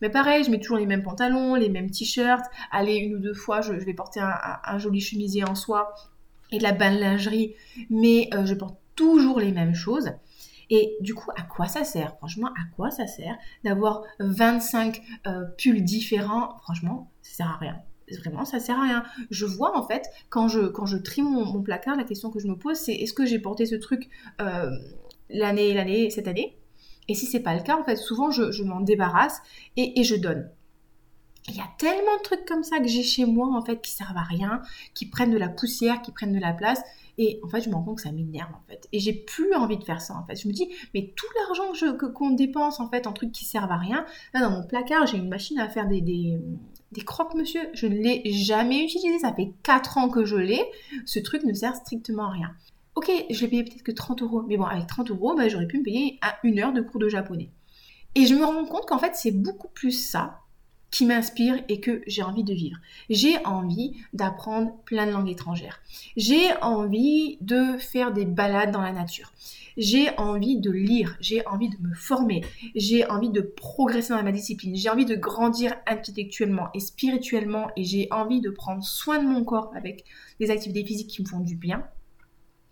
mais 0.01 0.11
pareil, 0.11 0.45
je 0.45 0.51
mets 0.51 0.59
toujours 0.59 0.79
les 0.79 0.87
mêmes 0.87 1.03
pantalons, 1.03 1.55
les 1.55 1.69
mêmes 1.69 1.91
t-shirts. 1.91 2.45
Allez, 2.71 2.97
une 2.97 3.17
ou 3.17 3.19
deux 3.19 3.35
fois, 3.35 3.61
je, 3.61 3.73
vais 3.73 3.95
porter 3.95 4.21
un, 4.21 4.35
un, 4.65 4.79
joli 4.79 5.01
chemisier 5.01 5.45
en 5.45 5.55
soie 5.55 5.95
et 6.51 6.59
de 6.59 6.63
la 6.63 6.73
lingerie, 6.73 7.55
mais 7.91 8.29
euh, 8.35 8.47
je 8.47 8.55
porte 8.55 8.79
toujours 8.95 9.41
les 9.41 9.53
mêmes 9.53 9.75
choses. 9.75 10.11
Et 10.71 10.97
du 11.01 11.15
coup, 11.15 11.31
à 11.37 11.43
quoi 11.43 11.67
ça 11.67 11.85
sert? 11.85 12.17
Franchement, 12.17 12.49
à 12.49 12.75
quoi 12.77 12.91
ça 12.91 13.07
sert 13.07 13.37
d'avoir 13.65 14.03
25 14.21 15.01
euh, 15.27 15.45
pulls 15.57 15.83
différents? 15.83 16.57
Franchement, 16.63 17.11
ça 17.23 17.37
sert 17.37 17.49
à 17.49 17.57
rien. 17.57 17.77
Vraiment, 18.21 18.45
ça 18.45 18.61
sert 18.61 18.79
à 18.79 18.83
rien. 18.83 19.05
Je 19.31 19.47
vois 19.47 19.77
en 19.77 19.87
fait, 19.87 20.07
quand 20.29 20.49
je, 20.49 20.97
trie 20.97 21.23
mon, 21.23 21.63
placard, 21.63 21.97
la 21.97 22.05
question 22.05 22.31
que 22.31 22.39
je 22.39 22.49
me 22.49 22.57
pose, 22.57 22.77
c'est 22.77 22.95
est-ce 22.95 23.13
que 23.13 23.27
j'ai 23.27 23.39
porté 23.39 23.67
ce 23.67 23.77
truc 23.77 24.09
euh, 24.41 24.71
l'année, 25.31 25.75
l'année, 25.75 26.11
cette 26.11 26.29
année? 26.29 26.59
Et 27.09 27.15
si 27.15 27.25
c'est 27.25 27.41
pas 27.41 27.55
le 27.55 27.63
cas, 27.63 27.79
en 27.79 27.85
fait, 27.85 27.97
souvent 27.97 28.31
je, 28.31 28.63
m'en 28.63 28.81
débarrasse 28.81 29.41
et 29.77 30.03
je 30.05 30.17
donne. 30.17 30.51
Il 31.49 31.57
y 31.57 31.61
a 31.61 31.69
tellement 31.79 32.17
de 32.19 32.23
trucs 32.23 32.45
comme 32.45 32.63
ça 32.63 32.79
que 32.79 32.89
j'ai 32.89 33.03
chez 33.03 33.25
moi, 33.25 33.49
en 33.57 33.63
fait, 33.63 33.81
qui 33.81 33.91
servent 33.91 34.17
à 34.17 34.23
rien, 34.23 34.63
qui 34.95 35.07
prennent 35.07 35.31
de 35.31 35.39
la 35.39 35.49
poussière, 35.49 36.03
qui 36.03 36.13
prennent 36.13 36.35
de 36.35 36.41
la 36.41 36.53
place. 36.53 36.81
Et 37.17 37.41
en 37.43 37.49
fait, 37.49 37.63
je 37.63 37.69
me 37.69 37.75
rends 37.75 37.83
compte 37.83 37.97
que 37.97 38.03
ça 38.03 38.13
m'énerve, 38.13 38.53
en 38.55 38.63
fait. 38.69 38.87
Et 38.93 39.01
j'ai 39.01 39.13
plus 39.13 39.55
envie 39.55 39.79
de 39.79 39.85
faire 39.85 40.01
ça, 40.01 40.15
en 40.15 40.25
fait. 40.25 40.37
Je 40.37 40.47
me 40.47 40.53
dis, 40.53 40.69
mais 40.95 41.13
tout 41.17 41.27
l'argent 41.37 41.73
que 41.97 42.07
qu'on 42.07 42.31
dépense, 42.31 42.81
en 42.81 42.89
fait, 42.89 43.07
en 43.07 43.13
trucs 43.13 43.33
qui 43.33 43.45
servent 43.45 43.73
à 43.73 43.77
rien, 43.77 44.05
là, 44.35 44.41
dans 44.41 44.51
mon 44.51 44.63
placard, 44.63 45.07
j'ai 45.07 45.17
une 45.17 45.29
machine 45.29 45.59
à 45.59 45.69
faire 45.69 45.89
des, 45.89 46.01
des, 46.01 47.05
croque-monsieur. 47.05 47.71
Je 47.73 47.87
ne 47.87 47.95
l'ai 47.95 48.23
jamais 48.33 48.85
utilisé. 48.85 49.19
Ça 49.19 49.33
fait 49.33 49.53
4 49.63 49.99
ans 49.99 50.11
que 50.11 50.25
je 50.25 50.37
l'ai. 50.37 50.63
Ce 51.07 51.19
truc 51.19 51.45
ne 51.45 51.53
sert 51.55 51.75
strictement 51.75 52.27
à 52.27 52.31
rien. 52.31 52.55
Ok, 52.95 53.11
je 53.31 53.41
l'ai 53.41 53.49
payé 53.49 53.65
peut-être 53.65 53.83
que 53.83 53.93
30 53.93 54.23
euros. 54.23 54.43
Mais 54.47 54.57
bon, 54.57 54.65
avec 54.65 54.87
30 54.87 55.11
euros, 55.11 55.35
bah, 55.35 55.49
j'aurais 55.49 55.67
pu 55.67 55.79
me 55.79 55.85
payer 55.85 56.21
une 56.45 56.59
heure 56.61 56.73
de 56.73 56.83
cours 56.83 57.01
de 57.01 57.09
japonais. 57.09 57.51
Et 58.15 58.27
je 58.27 58.35
me 58.35 58.45
rends 58.45 58.65
compte 58.65 58.87
qu'en 58.87 58.99
fait, 58.99 59.15
c'est 59.15 59.33
beaucoup 59.33 59.69
plus 59.69 59.93
ça 59.93 60.41
qui 60.91 61.05
m'inspire 61.05 61.63
et 61.69 61.81
que 61.81 62.03
j'ai 62.07 62.23
envie 62.23 62.45
de 62.45 62.55
vivre. 62.55 62.79
J'ai 63.11 63.45
envie 63.45 63.97
d'apprendre 64.13 64.73
plein 64.85 65.07
de 65.07 65.13
langues 65.13 65.29
étrangères. 65.29 65.81
J'ai 66.17 66.55
envie 66.63 67.39
de 67.41 67.77
faire 67.79 68.13
des 68.13 68.25
balades 68.25 68.71
dans 68.71 68.81
la 68.81 68.93
nature. 68.93 69.33
J'ai 69.77 70.11
envie 70.19 70.59
de 70.59 70.73
lire, 70.73 71.17
j'ai 71.21 71.47
envie 71.47 71.69
de 71.69 71.77
me 71.81 71.95
former, 71.95 72.45
j'ai 72.75 73.09
envie 73.09 73.31
de 73.31 73.41
progresser 73.41 74.13
dans 74.13 74.23
ma 74.25 74.33
discipline, 74.33 74.75
j'ai 74.75 74.91
envie 74.91 75.05
de 75.05 75.15
grandir 75.15 75.73
intellectuellement 75.87 76.69
et 76.75 76.81
spirituellement 76.81 77.69
et 77.77 77.85
j'ai 77.85 78.09
envie 78.11 78.41
de 78.41 78.51
prendre 78.51 78.83
soin 78.83 79.23
de 79.23 79.29
mon 79.29 79.45
corps 79.45 79.71
avec 79.77 80.05
des 80.41 80.51
activités 80.51 80.85
physiques 80.85 81.11
qui 81.11 81.23
me 81.23 81.29
font 81.29 81.39
du 81.39 81.55
bien. 81.55 81.87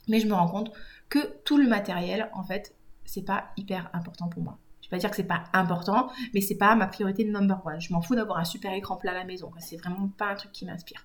Mais 0.08 0.18
je 0.18 0.26
me 0.26 0.34
rends 0.34 0.48
compte 0.48 0.72
que 1.08 1.18
tout 1.44 1.58
le 1.58 1.68
matériel, 1.68 2.28
en 2.34 2.42
fait, 2.42 2.74
c'est 3.04 3.24
pas 3.24 3.50
hyper 3.56 3.88
important 3.92 4.28
pour 4.28 4.42
moi. 4.42 4.58
Je 4.86 4.90
vais 4.90 4.98
pas 4.98 5.00
dire 5.00 5.10
que 5.10 5.16
c'est 5.16 5.24
pas 5.24 5.44
important, 5.52 6.10
mais 6.32 6.40
c'est 6.40 6.54
pas 6.54 6.76
ma 6.76 6.86
priorité 6.86 7.24
number 7.24 7.60
one. 7.64 7.80
Je 7.80 7.92
m'en 7.92 8.00
fous 8.00 8.14
d'avoir 8.14 8.38
un 8.38 8.44
super 8.44 8.72
écran 8.72 8.96
plat 8.96 9.10
à 9.10 9.14
la 9.14 9.24
maison. 9.24 9.50
C'est 9.58 9.76
vraiment 9.76 10.08
pas 10.16 10.26
un 10.26 10.34
truc 10.36 10.52
qui 10.52 10.64
m'inspire. 10.64 11.04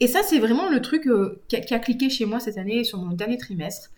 Et 0.00 0.06
ça, 0.06 0.22
c'est 0.22 0.38
vraiment 0.38 0.70
le 0.70 0.80
truc 0.80 1.06
euh, 1.06 1.42
qui, 1.48 1.56
a, 1.56 1.78
cliqué 1.78 2.08
chez 2.08 2.24
moi 2.24 2.40
cette 2.40 2.56
année 2.56 2.84
sur 2.84 2.98
mon 2.98 3.12
dernier 3.12 3.36
trimestre, 3.36 3.90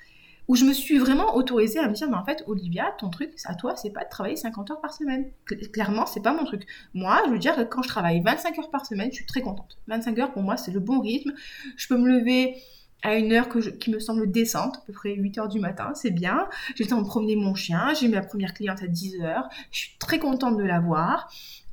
où 0.48 0.56
je 0.56 0.64
me 0.64 0.72
suis 0.72 0.98
vraiment 0.98 1.36
autorisée 1.36 1.78
à 1.78 1.88
me 1.88 1.94
dire, 1.94 2.10
mais 2.10 2.16
en 2.16 2.24
fait, 2.24 2.42
Olivia, 2.48 2.92
ton 2.98 3.08
truc, 3.08 3.30
à 3.44 3.54
toi, 3.54 3.76
c'est 3.76 3.90
pas 3.90 4.02
de 4.02 4.10
travailler 4.10 4.34
50 4.34 4.72
heures 4.72 4.80
par 4.80 4.92
semaine. 4.92 5.30
Clairement, 5.72 6.04
c'est 6.06 6.22
pas 6.22 6.34
mon 6.34 6.44
truc. 6.44 6.66
Moi, 6.92 7.22
je 7.26 7.30
veux 7.30 7.38
dire, 7.38 7.54
quand 7.70 7.82
je 7.82 7.88
travaille 7.88 8.20
25 8.20 8.58
heures 8.58 8.70
par 8.70 8.84
semaine, 8.84 9.10
je 9.12 9.16
suis 9.16 9.26
très 9.26 9.42
contente. 9.42 9.78
25 9.86 10.18
heures, 10.18 10.32
pour 10.32 10.42
moi, 10.42 10.56
c'est 10.56 10.72
le 10.72 10.80
bon 10.80 11.00
rythme. 11.00 11.32
Je 11.76 11.86
peux 11.86 11.96
me 11.96 12.08
lever 12.08 12.56
à 13.02 13.16
une 13.16 13.32
heure 13.32 13.48
que 13.48 13.58
qui 13.58 13.90
me 13.90 13.98
semble 13.98 14.30
décente, 14.30 14.76
à 14.76 14.80
peu 14.86 14.92
près 14.92 15.14
8 15.14 15.38
heures 15.38 15.48
du 15.48 15.60
matin, 15.60 15.92
c'est 15.94 16.10
bien. 16.10 16.48
J'ai 16.76 16.84
le 16.84 16.90
temps 16.90 17.02
de 17.02 17.06
promener 17.06 17.36
mon 17.36 17.54
chien, 17.54 17.92
j'ai 17.98 18.08
ma 18.08 18.22
première 18.22 18.54
cliente 18.54 18.82
à 18.82 18.86
10 18.86 19.20
heures, 19.20 19.48
je 19.70 19.78
suis 19.78 19.98
très 19.98 20.18
contente 20.18 20.56
de 20.56 20.64
la 20.64 20.80
voir. 20.80 21.28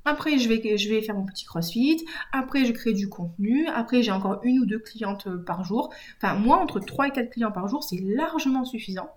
Après, 0.05 0.39
je 0.39 0.49
vais, 0.49 0.77
je 0.77 0.89
vais 0.89 1.01
faire 1.01 1.15
mon 1.15 1.25
petit 1.25 1.45
crossfit. 1.45 2.05
Après, 2.31 2.65
je 2.65 2.71
crée 2.71 2.93
du 2.93 3.09
contenu. 3.09 3.67
Après, 3.67 4.01
j'ai 4.01 4.11
encore 4.11 4.39
une 4.43 4.59
ou 4.59 4.65
deux 4.65 4.79
clientes 4.79 5.27
euh, 5.27 5.37
par 5.37 5.63
jour. 5.63 5.93
Enfin, 6.17 6.35
moi, 6.35 6.57
entre 6.57 6.79
3 6.79 7.09
et 7.09 7.11
4 7.11 7.29
clients 7.29 7.51
par 7.51 7.67
jour, 7.67 7.83
c'est 7.83 7.99
largement 8.01 8.65
suffisant. 8.65 9.09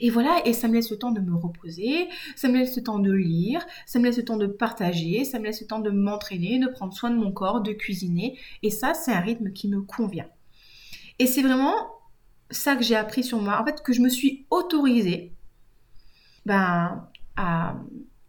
Et 0.00 0.10
voilà, 0.10 0.42
et 0.44 0.52
ça 0.52 0.68
me 0.68 0.74
laisse 0.74 0.90
le 0.90 0.98
temps 0.98 1.10
de 1.10 1.20
me 1.20 1.34
reposer, 1.34 2.08
ça 2.36 2.48
me 2.48 2.58
laisse 2.58 2.76
le 2.76 2.82
temps 2.82 3.00
de 3.00 3.12
lire, 3.12 3.66
ça 3.84 3.98
me 3.98 4.04
laisse 4.04 4.16
le 4.16 4.24
temps 4.24 4.36
de 4.36 4.46
partager, 4.46 5.24
ça 5.24 5.40
me 5.40 5.44
laisse 5.44 5.60
le 5.60 5.66
temps 5.66 5.80
de 5.80 5.90
m'entraîner, 5.90 6.58
de 6.58 6.68
prendre 6.68 6.92
soin 6.92 7.10
de 7.10 7.16
mon 7.16 7.32
corps, 7.32 7.62
de 7.62 7.72
cuisiner. 7.72 8.38
Et 8.62 8.70
ça, 8.70 8.94
c'est 8.94 9.12
un 9.12 9.20
rythme 9.20 9.52
qui 9.52 9.68
me 9.68 9.80
convient. 9.82 10.28
Et 11.18 11.26
c'est 11.26 11.42
vraiment 11.42 11.74
ça 12.50 12.76
que 12.76 12.82
j'ai 12.82 12.96
appris 12.96 13.24
sur 13.24 13.40
moi. 13.40 13.60
En 13.60 13.64
fait, 13.64 13.82
que 13.82 13.92
je 13.92 14.00
me 14.00 14.08
suis 14.08 14.46
autorisée 14.50 15.32
ben, 16.44 17.08
à, 17.36 17.74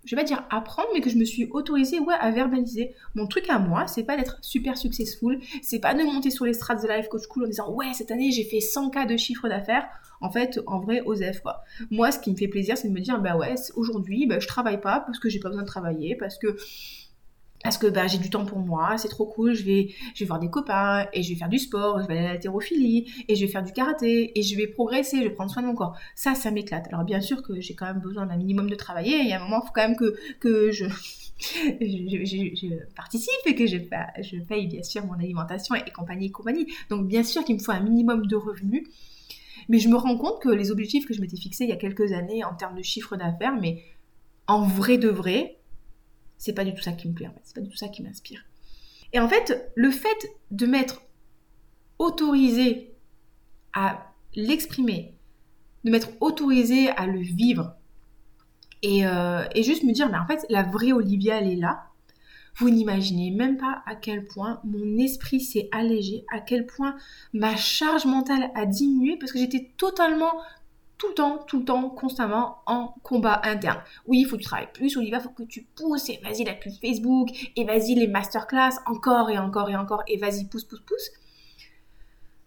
je 0.07 0.15
vais 0.15 0.21
pas 0.21 0.27
dire 0.27 0.43
apprendre, 0.49 0.87
mais 0.93 1.01
que 1.01 1.09
je 1.09 1.17
me 1.17 1.25
suis 1.25 1.45
autorisée 1.51 1.99
ouais, 1.99 2.15
à 2.19 2.31
verbaliser. 2.31 2.95
Mon 3.13 3.27
truc 3.27 3.45
à 3.49 3.59
moi, 3.59 3.87
c'est 3.87 4.03
pas 4.03 4.15
d'être 4.15 4.37
super 4.41 4.77
successful, 4.77 5.39
c'est 5.61 5.79
pas 5.79 5.93
de 5.93 6.01
monter 6.03 6.31
sur 6.31 6.45
les 6.45 6.53
strates 6.53 6.81
de 6.81 6.87
Life 6.87 7.09
Coach 7.09 7.23
School 7.29 7.43
en 7.43 7.47
disant 7.47 7.71
ouais, 7.73 7.93
cette 7.93 8.09
année 8.09 8.31
j'ai 8.31 8.45
fait 8.45 8.61
100 8.61 8.89
cas 8.89 9.05
de 9.05 9.17
chiffre 9.17 9.49
d'affaires. 9.49 9.87
En 10.19 10.31
fait, 10.31 10.59
en 10.65 10.79
vrai, 10.79 11.01
osef 11.05 11.41
quoi. 11.41 11.61
Moi, 11.91 12.11
ce 12.11 12.19
qui 12.19 12.31
me 12.31 12.37
fait 12.37 12.47
plaisir, 12.47 12.77
c'est 12.77 12.87
de 12.87 12.93
me 12.93 13.01
dire 13.01 13.19
bah 13.19 13.35
ouais, 13.35 13.53
aujourd'hui, 13.75 14.25
bah, 14.25 14.39
je 14.39 14.47
travaille 14.47 14.81
pas 14.81 15.01
parce 15.01 15.19
que 15.19 15.29
j'ai 15.29 15.39
pas 15.39 15.49
besoin 15.49 15.63
de 15.63 15.67
travailler, 15.67 16.15
parce 16.15 16.39
que 16.39 16.57
parce 17.67 17.77
que 17.77 17.87
bah, 17.87 18.07
j'ai 18.07 18.17
du 18.17 18.29
temps 18.29 18.45
pour 18.45 18.59
moi, 18.59 18.97
c'est 18.97 19.09
trop 19.09 19.25
cool, 19.25 19.53
je 19.53 19.65
vais, 19.65 19.89
je 20.15 20.23
vais 20.23 20.25
voir 20.25 20.39
des 20.39 20.49
copains, 20.49 21.05
et 21.11 21.21
je 21.21 21.33
vais 21.33 21.35
faire 21.35 21.49
du 21.49 21.59
sport, 21.59 22.01
je 22.01 22.07
vais 22.07 22.17
aller 22.17 22.27
à 22.27 22.31
l'haltérophilie, 22.31 23.11
et 23.27 23.35
je 23.35 23.45
vais 23.45 23.51
faire 23.51 23.61
du 23.61 23.73
karaté, 23.73 24.39
et 24.39 24.41
je 24.41 24.55
vais 24.55 24.67
progresser, 24.67 25.17
je 25.17 25.23
vais 25.23 25.31
prendre 25.31 25.51
soin 25.51 25.63
de 25.63 25.67
mon 25.67 25.75
corps. 25.75 25.93
Ça, 26.15 26.33
ça 26.33 26.49
m'éclate. 26.49 26.87
Alors 26.93 27.03
bien 27.03 27.19
sûr 27.19 27.43
que 27.43 27.59
j'ai 27.59 27.75
quand 27.75 27.87
même 27.87 27.99
besoin 27.99 28.25
d'un 28.25 28.37
minimum 28.37 28.69
de 28.69 28.75
travailler, 28.75 29.17
il 29.17 29.27
y 29.27 29.33
a 29.33 29.41
un 29.41 29.43
moment, 29.43 29.59
il 29.61 29.67
faut 29.67 29.73
quand 29.75 29.85
même 29.85 29.97
que, 29.97 30.15
que 30.39 30.71
je, 30.71 30.85
participe 32.95 33.33
et 33.45 33.53
que 33.53 33.67
je, 33.67 33.79
je 34.21 34.37
paye 34.37 34.67
bien 34.67 34.83
sûr 34.83 35.05
mon 35.05 35.15
alimentation 35.15 35.75
et, 35.75 35.91
compagnie 35.91 36.27
et 36.27 36.31
compagnie. 36.31 36.67
Donc 36.89 37.09
bien 37.09 37.23
sûr 37.23 37.43
qu'il 37.43 37.55
me 37.55 37.59
faut 37.59 37.73
un 37.73 37.81
minimum 37.81 38.27
de 38.27 38.37
revenus. 38.37 38.87
Mais 39.67 39.79
je 39.79 39.89
me 39.89 39.97
rends 39.97 40.17
compte 40.17 40.41
que 40.41 40.47
les 40.47 40.71
objectifs 40.71 41.05
que 41.05 41.13
je 41.13 41.19
m'étais 41.19 41.35
fixés 41.35 41.65
il 41.65 41.69
y 41.69 41.73
a 41.73 41.75
quelques 41.75 42.13
années 42.13 42.45
en 42.45 42.55
termes 42.55 42.77
de 42.77 42.81
chiffre 42.81 43.17
d'affaires, 43.17 43.57
mais 43.59 43.83
en 44.47 44.65
vrai 44.65 44.97
de 44.97 45.09
vrai, 45.09 45.56
c'est 46.37 46.53
pas 46.53 46.65
du 46.65 46.73
tout 46.73 46.81
ça 46.81 46.91
qui 46.91 47.07
me 47.07 47.13
plaît 47.13 47.27
en 47.27 47.33
fait, 47.33 47.41
c'est 47.43 47.55
pas 47.55 47.61
du 47.61 47.69
tout 47.69 47.77
ça 47.77 47.87
qui 47.87 48.03
m'inspire. 48.03 48.43
Et 49.13 49.19
en 49.19 49.29
fait, 49.29 49.71
le 49.75 49.91
fait 49.91 50.29
de 50.51 50.65
m'être 50.65 51.01
autorisé 51.99 52.93
à 53.73 54.13
l'exprimer, 54.35 55.15
de 55.83 55.91
m'être 55.91 56.09
autorisée 56.19 56.89
à 56.89 57.07
le 57.07 57.19
vivre 57.19 57.77
euh, 58.85 59.45
et, 59.55 59.63
juste 59.63 59.83
me 59.83 59.91
dire, 59.91 60.09
mais 60.09 60.17
en 60.17 60.27
fait, 60.27 60.45
la 60.49 60.63
vraie 60.63 60.91
Olivia, 60.91 61.39
elle 61.39 61.51
est 61.51 61.55
là. 61.55 61.85
Vous 62.57 62.69
n'imaginez 62.69 63.31
même 63.31 63.57
pas 63.57 63.83
à 63.85 63.95
quel 63.95 64.25
point 64.25 64.59
mon 64.63 64.97
esprit 64.97 65.39
s'est 65.39 65.69
allégé, 65.71 66.25
à 66.33 66.39
quel 66.39 66.65
point 66.65 66.95
ma 67.33 67.55
charge 67.55 68.05
mentale 68.05 68.49
a 68.55 68.65
diminué 68.65 69.15
parce 69.17 69.31
que 69.31 69.37
j'étais 69.37 69.71
totalement 69.77 70.33
tout 70.97 71.09
le 71.09 71.13
temps, 71.13 71.39
tout 71.47 71.59
le 71.59 71.65
temps, 71.65 71.89
constamment 71.89 72.57
en 72.65 72.95
combat 73.03 73.41
interne. 73.43 73.79
Oui, 74.07 74.21
il 74.21 74.25
faut 74.25 74.35
que 74.35 74.41
tu 74.41 74.47
travailles 74.47 74.71
plus, 74.73 74.97
Olivia, 74.97 75.19
il 75.19 75.23
faut 75.23 75.29
que 75.29 75.43
tu 75.43 75.67
pousses, 75.75 76.09
et 76.09 76.19
vas-y 76.23 76.43
la 76.43 76.53
pub 76.53 76.73
Facebook, 76.81 77.29
et 77.55 77.65
vas-y 77.65 77.95
les 77.95 78.07
masterclass, 78.07 78.79
encore 78.85 79.29
et 79.29 79.37
encore 79.37 79.69
et 79.69 79.75
encore, 79.75 80.03
et 80.07 80.17
vas-y, 80.17 80.45
pousse, 80.45 80.63
pousse, 80.63 80.81
pousse. 80.81 81.11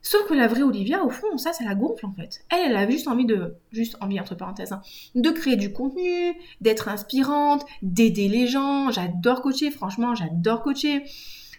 Sauf 0.02 0.26
que 0.26 0.34
la 0.34 0.48
vraie 0.48 0.62
Olivia, 0.62 1.04
au 1.04 1.10
fond, 1.10 1.36
ça, 1.36 1.52
ça 1.52 1.62
la 1.62 1.74
gonfle 1.74 2.06
en 2.06 2.12
fait. 2.12 2.40
Elle, 2.50 2.70
elle 2.70 2.76
a 2.76 2.88
juste 2.88 3.06
envie 3.06 3.26
de, 3.26 3.54
juste 3.70 3.96
envie 4.00 4.18
entre 4.18 4.34
parenthèses, 4.34 4.72
hein, 4.72 4.80
de 5.14 5.30
créer 5.30 5.56
du 5.56 5.72
contenu, 5.72 6.34
d'être 6.60 6.88
inspirante, 6.88 7.66
d'aider 7.82 8.28
les 8.28 8.46
gens. 8.46 8.90
J'adore 8.90 9.42
coacher, 9.42 9.70
franchement, 9.70 10.14
j'adore 10.14 10.62
coacher. 10.62 11.04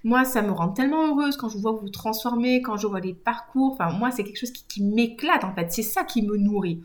Moi, 0.04 0.26
ça 0.26 0.42
me 0.42 0.52
rend 0.52 0.70
tellement 0.70 1.08
heureuse 1.08 1.38
quand 1.38 1.50
je 1.50 1.58
vois 1.58 1.74
vous 1.74 1.90
transformer, 1.90 2.62
quand 2.62 2.78
je 2.78 2.88
vois 2.88 3.00
les 3.00 3.14
parcours. 3.14 3.74
Enfin, 3.74 3.92
moi, 3.92 4.12
c'est 4.12 4.24
quelque 4.24 4.40
chose 4.40 4.52
qui, 4.52 4.84
m'éclate 4.84 5.44
en 5.44 5.54
fait. 5.54 5.72
C'est 5.72 5.84
ça 5.84 6.04
qui 6.04 6.24
me 6.24 6.38
nourrit. 6.38 6.82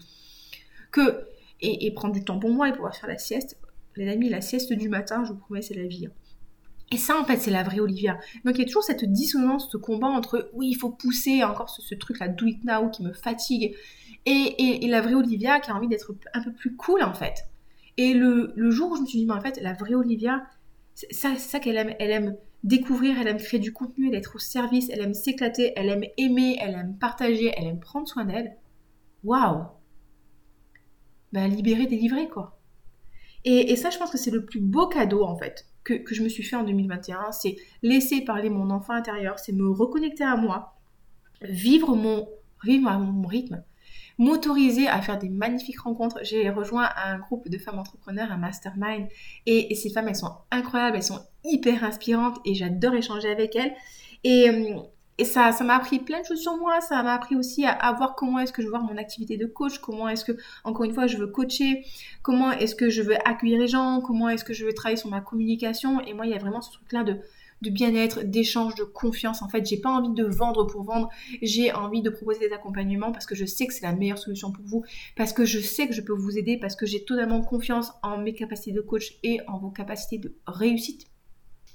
Que 0.90 1.26
et, 1.60 1.90
prendre 1.92 2.14
du 2.14 2.24
temps 2.24 2.38
pour 2.38 2.50
moi 2.50 2.68
et 2.68 2.72
pouvoir 2.72 2.94
faire 2.94 3.08
la 3.08 3.18
sieste. 3.18 3.58
Les 3.96 4.08
amis, 4.10 4.28
la 4.28 4.42
sieste 4.42 4.72
du 4.72 4.88
matin, 4.90 5.24
je 5.24 5.32
vous 5.32 5.38
promets, 5.38 5.62
c'est 5.62 5.74
la 5.74 5.86
vie. 5.86 6.06
Hein. 6.06 6.12
Et 6.92 6.98
ça, 6.98 7.18
en 7.18 7.24
fait, 7.24 7.38
c'est 7.38 7.50
la 7.50 7.62
vraie 7.62 7.80
Olivia. 7.80 8.18
Donc, 8.44 8.56
il 8.56 8.58
y 8.58 8.62
a 8.62 8.66
toujours 8.66 8.84
cette 8.84 9.04
dissonance, 9.04 9.70
ce 9.70 9.76
combat 9.76 10.06
entre 10.06 10.50
oui, 10.52 10.68
il 10.70 10.74
faut 10.74 10.90
pousser, 10.90 11.42
encore 11.42 11.68
ce, 11.70 11.94
truc-là, 11.94 12.28
do 12.28 12.46
it 12.46 12.62
now, 12.64 12.90
qui 12.90 13.02
me 13.02 13.12
fatigue, 13.12 13.74
et, 14.24 14.86
la 14.86 15.00
vraie 15.00 15.14
Olivia 15.14 15.60
qui 15.60 15.70
a 15.70 15.74
envie 15.74 15.88
d'être 15.88 16.14
un 16.34 16.42
peu 16.42 16.52
plus 16.52 16.76
cool, 16.76 17.02
en 17.02 17.14
fait. 17.14 17.48
Et 17.96 18.12
le, 18.12 18.52
jour 18.70 18.92
où 18.92 18.96
je 18.96 19.00
me 19.00 19.06
suis 19.06 19.18
dit, 19.18 19.26
mais 19.26 19.34
en 19.34 19.40
fait, 19.40 19.58
la 19.62 19.72
vraie 19.72 19.94
Olivia, 19.94 20.44
ça, 21.10 21.36
ça 21.36 21.60
qu'elle 21.60 21.76
aime. 21.76 21.94
Elle 21.98 22.10
aime 22.10 22.36
découvrir, 22.64 23.18
elle 23.20 23.28
aime 23.28 23.38
créer 23.38 23.60
du 23.60 23.72
contenu, 23.72 24.08
elle 24.08 24.14
aime 24.14 24.18
être 24.18 24.36
au 24.36 24.38
service, 24.38 24.88
elle 24.90 25.00
aime 25.00 25.14
s'éclater, 25.14 25.72
elle 25.76 25.88
aime 25.88 26.04
aimer, 26.16 26.58
elle 26.60 26.74
aime 26.74 26.96
partager, 26.98 27.52
elle 27.56 27.66
aime 27.66 27.80
prendre 27.80 28.08
soin 28.08 28.24
d'elle. 28.24 28.56
Waouh 29.22 29.66
Ben, 31.32 31.48
libérer, 31.48 31.86
délivrer, 31.86 32.28
quoi. 32.28 32.58
Et, 33.44 33.72
et 33.72 33.76
ça, 33.76 33.90
je 33.90 33.98
pense 33.98 34.10
que 34.10 34.18
c'est 34.18 34.32
le 34.32 34.44
plus 34.44 34.60
beau 34.60 34.88
cadeau, 34.88 35.22
en 35.22 35.36
fait 35.36 35.66
que, 35.86 36.14
je 36.14 36.22
me 36.22 36.28
suis 36.28 36.42
fait 36.42 36.56
en 36.56 36.64
2021, 36.64 37.32
c'est 37.32 37.56
laisser 37.82 38.22
parler 38.22 38.50
mon 38.50 38.70
enfant 38.70 38.92
intérieur, 38.92 39.38
c'est 39.38 39.52
me 39.52 39.68
reconnecter 39.68 40.24
à 40.24 40.36
moi, 40.36 40.74
vivre 41.42 41.94
mon, 41.94 42.28
vivre 42.64 42.90
mon 42.98 43.26
rythme, 43.26 43.62
m'autoriser 44.18 44.88
à 44.88 45.00
faire 45.02 45.18
des 45.18 45.28
magnifiques 45.28 45.80
rencontres. 45.80 46.18
J'ai 46.22 46.48
rejoint 46.50 46.88
un 47.04 47.18
groupe 47.18 47.48
de 47.48 47.58
femmes 47.58 47.78
entrepreneurs, 47.78 48.32
un 48.32 48.38
mastermind, 48.38 49.08
et, 49.46 49.74
ces 49.74 49.90
femmes, 49.90 50.08
elles 50.08 50.16
sont 50.16 50.32
incroyables, 50.50 50.96
elles 50.96 51.02
sont 51.02 51.20
hyper 51.44 51.84
inspirantes, 51.84 52.38
et 52.44 52.54
j'adore 52.54 52.94
échanger 52.94 53.30
avec 53.30 53.56
elles. 53.56 53.74
Et, 54.24 54.48
euh, 54.48 54.80
ça, 55.24 55.50
ça 55.50 55.64
m'a 55.64 55.76
appris 55.76 55.98
plein 55.98 56.20
de 56.20 56.26
choses 56.26 56.42
sur 56.42 56.58
moi. 56.58 56.82
Ça 56.82 57.02
m'a 57.02 57.14
appris 57.14 57.36
aussi 57.36 57.64
à, 57.64 57.92
voir 57.92 58.14
comment 58.14 58.38
est-ce 58.38 58.52
que 58.52 58.60
je 58.60 58.66
veux 58.66 58.72
voir 58.72 58.82
mon 58.82 58.98
activité 58.98 59.38
de 59.38 59.46
coach, 59.46 59.78
comment 59.78 60.08
est-ce 60.08 60.24
que, 60.26 60.32
encore 60.64 60.84
une 60.84 60.92
fois, 60.92 61.06
je 61.06 61.16
veux 61.16 61.28
coacher, 61.28 61.86
comment 62.22 62.52
est-ce 62.52 62.74
que 62.74 62.90
je 62.90 63.02
veux 63.02 63.16
accueillir 63.26 63.58
les 63.58 63.68
gens, 63.68 64.02
comment 64.02 64.28
est-ce 64.28 64.44
que 64.44 64.52
je 64.52 64.66
veux 64.66 64.74
travailler 64.74 64.98
sur 64.98 65.08
ma 65.08 65.22
communication. 65.22 66.00
Et 66.02 66.12
moi, 66.12 66.26
il 66.26 66.32
y 66.32 66.34
a 66.34 66.38
vraiment 66.38 66.60
ce 66.60 66.70
truc-là 66.70 67.02
de, 67.02 67.18
de 67.62 67.70
bien-être, 67.70 68.22
d'échange, 68.22 68.74
de 68.74 68.84
confiance. 68.84 69.42
En 69.42 69.48
fait, 69.48 69.66
j'ai 69.66 69.78
pas 69.78 69.90
envie 69.90 70.14
de 70.14 70.24
vendre 70.24 70.64
pour 70.64 70.82
vendre. 70.82 71.08
J'ai 71.42 71.72
envie 71.72 72.02
de 72.02 72.10
proposer 72.10 72.40
des 72.40 72.52
accompagnements 72.52 73.12
parce 73.12 73.26
que 73.26 73.34
je 73.34 73.44
sais 73.44 73.66
que 73.66 73.74
c'est 73.74 73.86
la 73.86 73.94
meilleure 73.94 74.18
solution 74.18 74.52
pour 74.52 74.64
vous, 74.64 74.84
parce 75.16 75.32
que 75.32 75.44
je 75.44 75.58
sais 75.58 75.86
que 75.88 75.94
je 75.94 76.02
peux 76.02 76.12
vous 76.12 76.38
aider, 76.38 76.58
parce 76.58 76.76
que 76.76 76.86
j'ai 76.86 77.04
totalement 77.04 77.42
confiance 77.42 77.92
en 78.02 78.18
mes 78.18 78.34
capacités 78.34 78.72
de 78.72 78.80
coach 78.80 79.18
et 79.22 79.40
en 79.48 79.58
vos 79.58 79.70
capacités 79.70 80.18
de 80.18 80.36
réussite. 80.46 81.06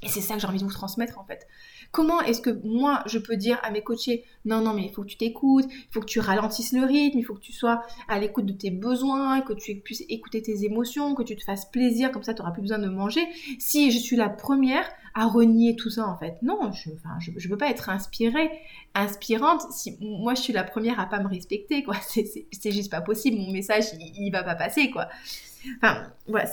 Et 0.03 0.07
c'est 0.07 0.21
ça 0.21 0.33
que 0.35 0.41
j'ai 0.41 0.47
envie 0.47 0.59
de 0.59 0.63
vous 0.63 0.71
transmettre 0.71 1.19
en 1.19 1.25
fait. 1.25 1.47
Comment 1.91 2.21
est-ce 2.21 2.41
que 2.41 2.49
moi 2.63 3.03
je 3.05 3.19
peux 3.19 3.35
dire 3.35 3.59
à 3.63 3.71
mes 3.71 3.81
coachés 3.81 4.23
non 4.45 4.61
non 4.61 4.73
mais 4.73 4.83
il 4.83 4.91
faut 4.91 5.03
que 5.03 5.07
tu 5.07 5.17
t'écoutes, 5.17 5.65
il 5.69 5.87
faut 5.91 5.99
que 5.99 6.05
tu 6.05 6.19
ralentisses 6.19 6.71
le 6.71 6.85
rythme, 6.85 7.19
il 7.19 7.23
faut 7.23 7.35
que 7.35 7.41
tu 7.41 7.53
sois 7.53 7.83
à 8.07 8.19
l'écoute 8.19 8.45
de 8.45 8.53
tes 8.53 8.71
besoins, 8.71 9.41
que 9.41 9.53
tu 9.53 9.75
puisses 9.75 10.03
écouter 10.09 10.41
tes 10.41 10.63
émotions, 10.63 11.13
que 11.13 11.23
tu 11.23 11.35
te 11.35 11.43
fasses 11.43 11.65
plaisir 11.65 12.11
comme 12.11 12.23
ça 12.23 12.33
tu 12.33 12.41
n'auras 12.41 12.53
plus 12.53 12.61
besoin 12.61 12.79
de 12.79 12.87
manger. 12.87 13.21
Si 13.59 13.91
je 13.91 13.99
suis 13.99 14.15
la 14.15 14.29
première 14.29 14.89
à 15.13 15.27
renier 15.27 15.75
tout 15.75 15.89
ça 15.89 16.07
en 16.07 16.17
fait, 16.17 16.37
non, 16.41 16.71
je 16.71 16.89
enfin 16.91 17.17
je, 17.19 17.53
pas 17.53 17.69
être 17.69 17.89
inspirée, 17.89 18.49
inspirante 18.95 19.61
si 19.71 19.97
moi 19.99 20.33
je 20.33 20.41
suis 20.41 20.53
la 20.53 20.63
première 20.63 20.99
à 20.99 21.05
pas 21.05 21.19
me 21.19 21.27
respecter 21.27 21.83
quoi. 21.83 21.95
C'est 22.01 22.71
juste 22.71 22.89
pas 22.89 23.01
possible, 23.01 23.37
mon 23.37 23.51
message 23.51 23.85
il, 23.99 24.13
il 24.15 24.31
va 24.31 24.43
pas 24.43 24.55
passer 24.55 24.89
quoi. 24.89 25.09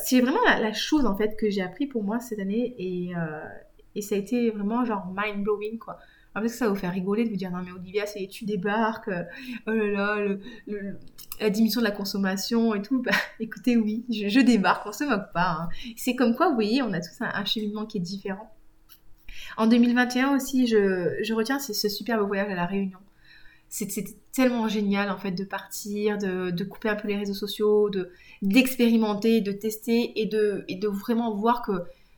C'est 0.04 0.20
vraiment 0.20 0.42
la, 0.44 0.72
chose 0.72 1.06
en 1.06 1.16
fait 1.16 1.36
que 1.36 1.50
j'ai 1.50 1.62
appris 1.62 1.86
pour 1.86 2.02
moi 2.02 2.20
cette 2.20 2.38
année 2.38 2.74
et, 2.78 3.16
euh, 3.16 4.00
ça 4.02 4.14
a 4.14 4.18
été 4.18 4.50
vraiment 4.50 4.84
genre 4.84 5.12
mind 5.16 5.42
blowing 5.42 5.78
quoi. 5.78 5.98
En 6.36 6.42
fait, 6.42 6.48
ça 6.48 6.66
va 6.66 6.70
vous 6.70 6.78
faire 6.78 6.92
rigoler 6.92 7.24
de 7.24 7.30
vous 7.30 7.36
dire 7.36 7.50
non 7.50 7.62
mais 7.64 7.72
Olivia, 7.72 8.06
c'est 8.06 8.28
tu 8.28 8.44
débarques, 8.44 9.08
euh, 9.08 9.24
oh 9.66 9.70
là 9.72 9.86
là, 9.86 10.36
la 11.40 11.50
diminution 11.50 11.80
de 11.80 11.86
la 11.86 11.90
consommation 11.90 12.74
et 12.74 12.82
tout. 12.82 13.02
Bah, 13.02 13.10
écoutez, 13.40 13.76
oui, 13.76 14.04
je, 14.08 14.40
débarque, 14.40 14.86
on 14.86 14.92
se 14.92 15.04
moque 15.04 15.32
pas. 15.32 15.62
Hein. 15.62 15.68
C'est 15.96 16.14
comme 16.14 16.36
quoi, 16.36 16.48
vous 16.48 16.54
voyez, 16.54 16.82
on 16.82 16.92
a 16.92 17.00
tous 17.00 17.20
un, 17.20 17.44
cheminement 17.44 17.86
qui 17.86 17.98
est 17.98 18.02
différent. 18.02 18.54
En 19.56 19.66
2021 19.66 20.36
aussi, 20.36 20.68
je, 20.68 21.16
je 21.22 21.34
retiens 21.34 21.58
ce 21.58 21.88
superbe 21.88 22.24
voyage 22.26 22.52
à 22.52 22.54
la 22.54 22.66
Réunion 22.66 22.98
c'était 23.68 24.04
tellement 24.32 24.68
génial 24.68 25.10
en 25.10 25.18
fait 25.18 25.32
de 25.32 25.44
partir, 25.44 26.18
de, 26.18 26.64
couper 26.64 26.88
un 26.88 26.96
peu 26.96 27.08
les 27.08 27.16
réseaux 27.16 27.34
sociaux, 27.34 27.90
de 27.90 28.10
d'expérimenter, 28.42 29.40
de 29.40 29.52
tester 29.52 30.20
et 30.20 30.26
de, 30.26 30.64
de 30.68 30.88
vraiment 30.88 31.34
voir 31.34 31.62
que 31.62 31.72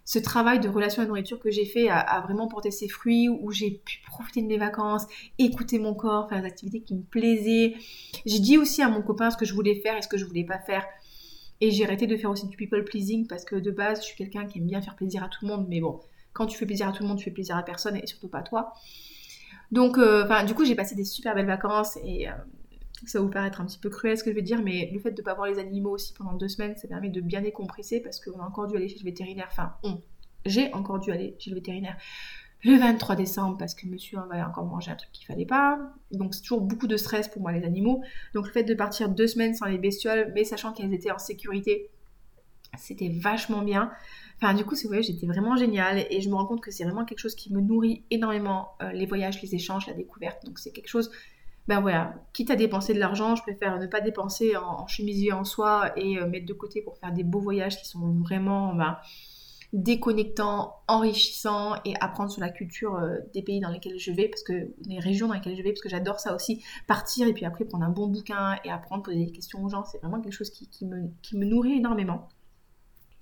ce 0.05 0.19
travail 0.19 0.59
de 0.59 0.69
relation 0.69 1.03
à 1.03 1.05
la 1.05 1.09
nourriture 1.09 1.39
que 1.39 1.51
j'ai 1.51 1.65
fait 1.65 1.89
a, 1.89 2.21
vraiment 2.23 2.49
porté 2.49 2.71
ses 2.71 2.89
fruits, 2.89 3.29
où 3.29 3.53
j'ai 3.53 3.71
pu 3.71 4.01
profiter 4.07 4.43
de 4.43 4.49
mes 4.49 4.59
vacances, 4.59 5.07
écouter 5.39 5.79
mon 5.79 5.95
corps, 5.95 6.29
faire 6.29 6.41
des 6.41 6.47
activités 6.47 6.81
qui 6.81 6.97
me 6.97 7.03
plaisaient. 7.03 7.75
J'ai 8.27 8.41
dit 8.41 8.59
aussi 8.59 8.83
à 8.83 8.89
mon 8.89 9.03
copain 9.03 9.31
ce 9.31 9.37
que 9.37 9.45
je 9.45 9.55
voulais 9.55 9.77
faire 9.77 9.97
et 9.97 10.03
ce 10.03 10.09
que 10.09 10.17
je 10.17 10.25
voulais 10.25 10.45
pas 10.45 10.59
faire. 10.59 10.85
Et 11.61 11.71
j'ai 11.71 11.85
arrêté 11.85 12.07
de 12.07 12.17
faire 12.17 12.31
aussi 12.31 12.49
du 12.49 12.57
people 12.57 12.85
pleasing 12.85 13.27
parce 13.29 13.45
que 13.45 13.55
de 13.55 13.71
base, 13.71 14.01
je 14.01 14.07
suis 14.07 14.17
quelqu'un 14.17 14.47
qui 14.47 14.59
aime 14.59 14.67
bien 14.67 14.83
faire 14.83 14.97
plaisir 14.97 15.23
à 15.23 15.29
tout 15.29 15.47
le 15.47 15.49
monde, 15.49 15.67
mais 15.69 15.81
bon, 15.81 16.01
quand 16.33 16.47
tu 16.47 16.59
fais 16.59 16.67
plaisir 16.67 16.89
à 16.89 16.93
tout 16.93 17.03
le 17.03 17.09
monde, 17.09 17.19
tu 17.19 17.25
fais 17.25 17.31
plaisir 17.31 17.57
à 17.57 17.63
personne 17.63 17.97
et 17.97 18.07
surtout 18.07 18.29
pas 18.29 18.43
toi. 18.43 18.73
Donc, 19.73 19.99
euh, 19.99 20.45
du 20.45 20.55
coup, 20.55 20.65
j'ai 20.65 20.75
passé 20.75 20.95
des 20.95 21.05
super 21.05 21.35
belles 21.35 21.47
vacances 21.47 21.99
et 22.05 22.29
euh, 22.29 22.33
ça 23.07 23.19
va 23.19 23.25
vous 23.25 23.31
paraître 23.31 23.61
un 23.61 23.67
petit 23.67 23.79
peu 23.79 23.89
cruel 23.89 24.19
ce 24.19 24.25
que 24.25 24.31
je 24.31 24.37
vais 24.37 24.43
dire, 24.43 24.61
mais 24.63 24.91
le 24.93 24.99
fait 24.99 25.13
de 25.13 25.21
ne 25.21 25.25
pas 25.25 25.35
voir 25.35 25.47
les 25.47 25.59
animaux 25.59 25.91
aussi 25.91 26.13
pendant 26.13 26.35
deux 26.35 26.49
semaines, 26.49 26.77
ça 26.77 26.89
permet 26.89 27.09
de 27.09 27.21
bien 27.21 27.41
décompresser 27.41 28.01
parce 28.01 28.21
qu'on 28.21 28.41
a 28.41 28.45
encore 28.45 28.67
dû 28.67 28.77
aller 28.77 28.89
chez 28.89 28.99
le 28.99 29.05
vétérinaire. 29.05 29.49
Enfin, 29.51 29.75
j'ai 30.45 30.73
encore 30.75 30.99
dû 30.99 31.13
aller 31.13 31.37
chez 31.39 31.51
le 31.51 31.57
vétérinaire 31.57 31.97
le 32.65 32.77
23 32.77 33.17
décembre 33.17 33.57
parce 33.57 33.75
que 33.75 33.87
monsieur 33.87 34.19
avait 34.19 34.43
encore 34.43 34.65
mangé 34.65 34.91
un 34.91 34.97
truc 34.97 35.11
qu'il 35.13 35.27
fallait 35.27 35.47
pas. 35.47 35.79
Donc 36.13 36.35
c'est 36.35 36.43
toujours 36.43 36.61
beaucoup 36.61 36.87
de 36.87 36.97
stress 36.97 37.29
pour 37.29 37.41
moi 37.43 37.53
les 37.53 37.65
animaux. 37.65 38.03
Donc 38.35 38.47
le 38.47 38.53
fait 38.53 38.65
de 38.65 38.75
partir 38.75 39.09
deux 39.09 39.27
semaines 39.27 39.55
sans 39.55 39.67
les 39.67 39.79
bestioles, 39.79 40.33
mais 40.35 40.45
sachant 40.45 40.73
qu'elles 40.73 40.93
étaient 40.93 41.11
en 41.11 41.19
sécurité, 41.19 41.91
c'était 42.79 43.09
vachement 43.09 43.63
bien. 43.63 43.91
Enfin, 44.43 44.55
du 44.55 44.65
coup, 44.65 44.75
ce 44.75 44.87
voyage 44.87 45.11
était 45.11 45.27
vraiment 45.27 45.57
génial 45.57 46.07
et 46.11 46.21
je 46.21 46.29
me 46.29 46.35
rends 46.35 46.47
compte 46.47 46.63
que 46.63 46.71
c'est 46.71 46.85
vraiment 46.85 47.05
quelque 47.05 47.19
chose 47.19 47.35
qui 47.35 47.53
me 47.53 47.61
nourrit 47.61 48.05
énormément, 48.11 48.71
euh, 48.83 48.91
les 48.93 49.07
voyages, 49.07 49.43
les 49.43 49.55
échanges, 49.55 49.87
la 49.87 49.93
découverte. 49.93 50.45
Donc, 50.47 50.59
c'est 50.59 50.71
quelque 50.71 50.89
chose, 50.89 51.11
ben 51.69 51.81
voilà, 51.81 52.15
quitte 52.33 52.51
à 52.51 52.57
dépenser 52.57 52.95
de 52.95 52.99
l'argent, 52.99 53.37
je 53.37 53.43
préfère 53.43 53.79
ne 53.79 53.87
pas 53.87 54.01
dépenser 54.01 54.57
en, 54.57 54.87
chemisier 54.87 55.33
en 55.33 55.45
soi 55.45 55.93
et 55.97 56.19
euh, 56.19 56.27
mettre 56.27 56.47
de 56.47 56.55
côté 56.55 56.81
pour 56.81 56.97
faire 56.97 57.13
des 57.13 57.23
beaux 57.23 57.41
voyages 57.41 57.77
qui 57.77 57.87
sont 57.87 58.15
vraiment 58.21 58.75
ben, 58.75 58.97
déconnectants, 59.75 60.75
enrichissants 60.89 61.75
et 61.85 61.95
apprendre 62.01 62.31
sur 62.31 62.41
la 62.41 62.49
culture 62.49 62.97
euh, 62.97 63.19
des 63.35 63.43
pays 63.43 63.61
dans 63.61 63.69
lesquels 63.69 63.99
je 63.99 64.11
vais, 64.11 64.29
parce 64.29 64.43
que 64.43 64.73
les 64.87 65.01
régions 65.01 65.29
dans 65.29 65.35
lesquelles 65.35 65.57
je 65.57 65.63
vais, 65.63 65.73
parce 65.73 65.83
que 65.83 65.91
j'adore 65.91 66.19
ça 66.19 66.35
aussi, 66.35 66.65
partir 66.87 67.29
et 67.29 67.35
puis 67.35 67.45
après 67.45 67.67
prendre 67.67 67.85
un 67.85 67.91
bon 67.91 68.09
bouquin 68.09 68.57
et 68.65 68.71
apprendre, 68.71 69.03
poser 69.03 69.27
des 69.27 69.33
questions 69.33 69.63
aux 69.63 69.69
gens, 69.69 69.85
c'est 69.85 69.99
vraiment 69.99 70.23
quelque 70.23 70.33
chose 70.33 70.51
qui, 70.51 70.67
qui 70.69 70.87
me 71.37 71.45
nourrit 71.45 71.75
énormément. 71.75 72.31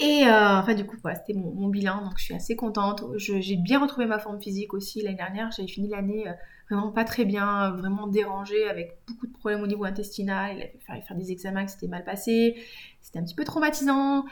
Et 0.01 0.25
euh, 0.27 0.59
enfin, 0.61 0.75
du 0.75 0.87
coup, 0.87 0.97
voilà, 1.03 1.19
c'était 1.19 1.37
mon, 1.37 1.69
bilan, 1.69 2.03
donc 2.05 2.19
je 2.19 2.25
suis 2.25 2.35
assez 2.35 2.55
contente. 2.55 3.03
J'ai 3.17 3.57
bien 3.57 3.81
retrouvé 3.81 4.07
ma 4.07 4.21
forme 4.21 4.41
physique 4.41 4.73
aussi 4.73 5.03
l'année 5.03 5.17
dernière. 5.17 5.51
J'avais 5.51 5.67
fini 5.67 5.89
l'année 5.89 6.29
euh, 6.29 6.33
vraiment 6.71 6.93
pas 6.93 7.03
très 7.03 7.25
bien, 7.25 7.71
vraiment 7.73 8.07
dérangée, 8.07 8.69
avec 8.69 8.99
beaucoup 9.09 9.27
de 9.27 9.33
problèmes 9.33 9.61
au 9.61 9.67
niveau 9.67 9.85
intestinal. 9.85 10.57
Il 10.57 10.63
a 10.63 10.67
fallu 10.87 11.03
faire, 11.03 11.17
des 11.17 11.33
examens 11.33 11.65
qui 11.65 11.73
s'étaient 11.73 11.89
mal 11.89 12.05
passés. 12.05 12.57
C'était 13.01 13.19
un 13.19 13.25
petit 13.25 13.35
peu 13.35 13.43
traumatisant. 13.43 14.25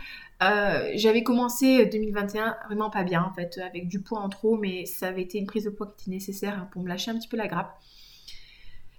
Euh, 0.44 0.92
j'avais 0.94 1.24
commencé 1.24 1.86
2021 1.86 2.56
vraiment 2.66 2.88
pas 2.88 3.02
bien, 3.02 3.24
en 3.24 3.32
fait, 3.32 3.58
avec 3.58 3.88
du 3.88 4.00
poids 4.00 4.20
en 4.20 4.28
trop, 4.28 4.56
mais 4.56 4.86
ça 4.86 5.08
avait 5.08 5.22
été 5.22 5.38
une 5.38 5.46
prise 5.46 5.64
de 5.64 5.70
poids 5.70 5.88
qui 5.88 6.04
était 6.04 6.10
nécessaire 6.12 6.68
pour 6.70 6.82
me 6.82 6.88
lâcher 6.88 7.10
un 7.10 7.18
petit 7.18 7.28
peu 7.28 7.36
la 7.36 7.48
grappe. 7.48 7.76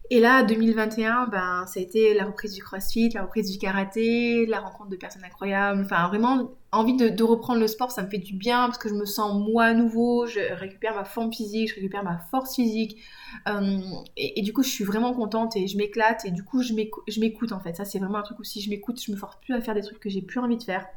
Et 0.10 0.22
là, 0.22 0.44
2021, 0.44 1.28
ben, 1.28 1.66
ça 1.66 1.80
a 1.80 1.84
été 1.84 2.14
la 2.14 2.26
reprise 2.26 2.54
du 2.54 2.64
crossfit, 2.64 3.10
la 3.10 3.24
reprise 3.24 3.52
du 3.52 3.58
karaté, 3.58 4.46
la 4.46 4.62
rencontre 4.62 4.90
de 4.90 4.96
personnes 4.96 5.26
incroyables. 5.26 5.82
Enfin, 5.82 6.08
vraiment, 6.08 6.52
envie 6.72 6.96
de, 6.96 7.24
reprendre 7.24 7.60
le 7.60 7.68
sport, 7.68 7.92
ça 7.92 8.04
me 8.04 8.10
fait 8.10 8.18
du 8.18 8.34
bien 8.34 8.68
parce 8.68 8.78
que 8.78 8.88
je 8.88 8.94
me 8.94 9.06
sens 9.06 9.34
moi 9.50 9.66
à 9.66 9.74
nouveau, 9.74 10.26
je 10.26 10.40
récupère 10.54 10.96
ma 10.96 11.04
forme 11.04 11.34
physique, 11.34 11.70
je 11.70 11.76
récupère 11.76 12.06
ma 12.06 12.20
force 12.32 12.56
physique. 12.56 13.02
Euh, 13.50 13.80
et, 14.16 14.42
du 14.42 14.54
coup, 14.54 14.64
je 14.64 14.70
suis 14.70 14.86
vraiment 14.86 15.14
contente 15.14 15.58
et 15.58 15.68
je 15.68 15.76
m'éclate. 15.76 16.24
Et 16.24 16.32
du 16.32 16.44
coup, 16.44 16.62
je 16.62 16.74
m'écoute 17.20 17.52
en 17.52 17.60
fait. 17.60 17.76
Ça, 17.76 17.84
c'est 17.84 18.00
vraiment 18.00 18.20
un 18.20 18.24
truc 18.24 18.40
aussi. 18.40 18.62
Je 18.62 18.70
m'écoute, 18.70 19.02
je 19.04 19.12
me 19.12 19.18
force 19.18 19.38
plus 19.42 19.54
à 19.54 19.62
faire 19.62 19.76
des 19.76 19.82
trucs 19.82 20.00
que 20.00 20.10
j'ai 20.10 20.22
plus 20.22 20.40
envie 20.40 20.58
de 20.58 20.64
faire. 20.64 20.88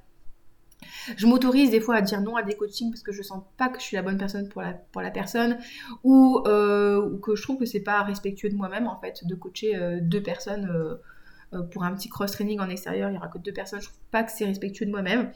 Je 1.16 1.26
m'autorise 1.26 1.70
des 1.70 1.80
fois 1.80 1.96
à 1.96 2.02
dire 2.02 2.20
non 2.20 2.36
à 2.36 2.42
des 2.42 2.56
coachings 2.56 2.90
parce 2.90 3.02
que 3.02 3.12
je 3.12 3.22
sens 3.22 3.42
pas 3.56 3.68
que 3.68 3.78
je 3.78 3.84
suis 3.84 3.96
la 3.96 4.02
bonne 4.02 4.18
personne 4.18 4.48
pour 4.48 4.62
la, 4.62 5.10
personne 5.10 5.58
ou, 6.04 6.42
euh, 6.46 7.18
que 7.20 7.36
je 7.36 7.42
trouve 7.42 7.58
que 7.58 7.66
c'est 7.66 7.80
pas 7.80 8.02
respectueux 8.02 8.48
de 8.48 8.56
moi-même 8.56 8.86
en 8.86 8.98
fait 9.00 9.26
de 9.26 9.34
coacher 9.34 9.76
euh, 9.76 9.98
deux 10.00 10.22
personnes 10.22 10.68
euh, 11.52 11.62
pour 11.72 11.82
un 11.84 11.92
petit 11.94 12.08
cross-training 12.08 12.60
en 12.60 12.68
extérieur, 12.68 13.10
il 13.10 13.14
y 13.14 13.16
aura 13.16 13.28
que 13.28 13.38
deux 13.38 13.52
personnes, 13.52 13.80
je 13.80 13.86
trouve 13.86 14.00
pas 14.12 14.22
que 14.22 14.30
c'est 14.30 14.44
respectueux 14.44 14.86
de 14.86 14.90
moi-même. 14.90 15.32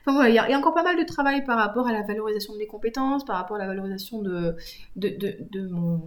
Enfin 0.00 0.16
voilà, 0.16 0.28
il 0.28 0.34
y, 0.34 0.38
a, 0.38 0.58
encore 0.58 0.74
pas 0.74 0.82
mal 0.82 0.98
de 0.98 1.04
travail 1.04 1.44
par 1.44 1.56
rapport 1.56 1.86
à 1.86 1.92
la 1.92 2.02
valorisation 2.02 2.52
de 2.52 2.58
mes 2.58 2.66
compétences, 2.66 3.24
par 3.24 3.36
rapport 3.36 3.56
à 3.56 3.60
la 3.60 3.66
valorisation 3.66 4.20
de, 4.20 4.56
de, 4.96 5.68
mon, 5.68 6.02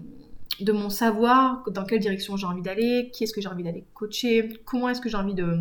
de 0.60 0.72
mon 0.72 0.90
savoir, 0.90 1.64
dans 1.72 1.84
quelle 1.86 2.00
direction 2.00 2.36
j'ai 2.36 2.46
envie 2.46 2.62
d'aller, 2.62 3.10
qui 3.14 3.24
est-ce 3.24 3.34
que 3.34 3.42
j'ai 3.42 3.48
envie 3.48 3.64
d'aller 3.64 3.86
coacher, 3.94 4.50
comment 4.66 4.90
est-ce 4.90 5.02
que 5.02 5.10
j'ai 5.10 5.18
envie 5.18 5.34
de, 5.34 5.60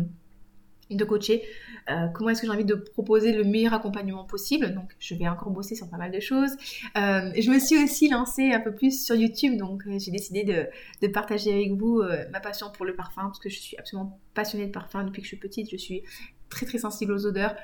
de 0.91 1.05
coacher, 1.05 1.43
euh, 1.89 2.07
comment 2.13 2.29
est-ce 2.29 2.41
que 2.41 2.47
j'ai 2.47 2.53
envie 2.53 2.65
de 2.65 2.75
proposer 2.75 3.31
le 3.31 3.43
meilleur 3.43 3.73
accompagnement 3.73 4.25
possible? 4.25 4.73
Donc 4.73 4.95
je 4.99 5.15
vais 5.15 5.27
encore 5.27 5.49
bosser 5.51 5.75
sur 5.75 5.89
pas 5.89 5.97
mal 5.97 6.11
de 6.11 6.19
choses. 6.19 6.51
Euh, 6.97 7.31
je 7.37 7.49
me 7.49 7.59
suis 7.59 7.81
aussi 7.81 8.09
lancée 8.09 8.51
un 8.51 8.59
peu 8.59 8.73
plus 8.73 9.05
sur 9.05 9.15
YouTube, 9.15 9.57
donc 9.57 9.83
euh, 9.87 9.97
j'ai 9.97 10.11
décidé 10.11 10.43
de, 10.43 11.07
partager 11.07 11.53
avec 11.53 11.71
vous 11.71 12.03
ma 12.31 12.39
passion 12.39 12.67
pour 12.71 12.85
le 12.85 12.95
parfum, 12.95 13.23
parce 13.23 13.39
que 13.39 13.49
je 13.49 13.59
suis 13.59 13.77
absolument 13.77 14.19
passionnée 14.33 14.67
de 14.67 14.71
parfum 14.71 15.03
depuis 15.05 15.21
que 15.21 15.25
je 15.25 15.29
suis 15.29 15.37
petite, 15.37 15.71
je 15.71 15.77
suis 15.77 16.03
très 16.49 16.65
très 16.65 16.77
sensible 16.77 17.13
aux 17.13 17.25
odeurs. 17.25 17.55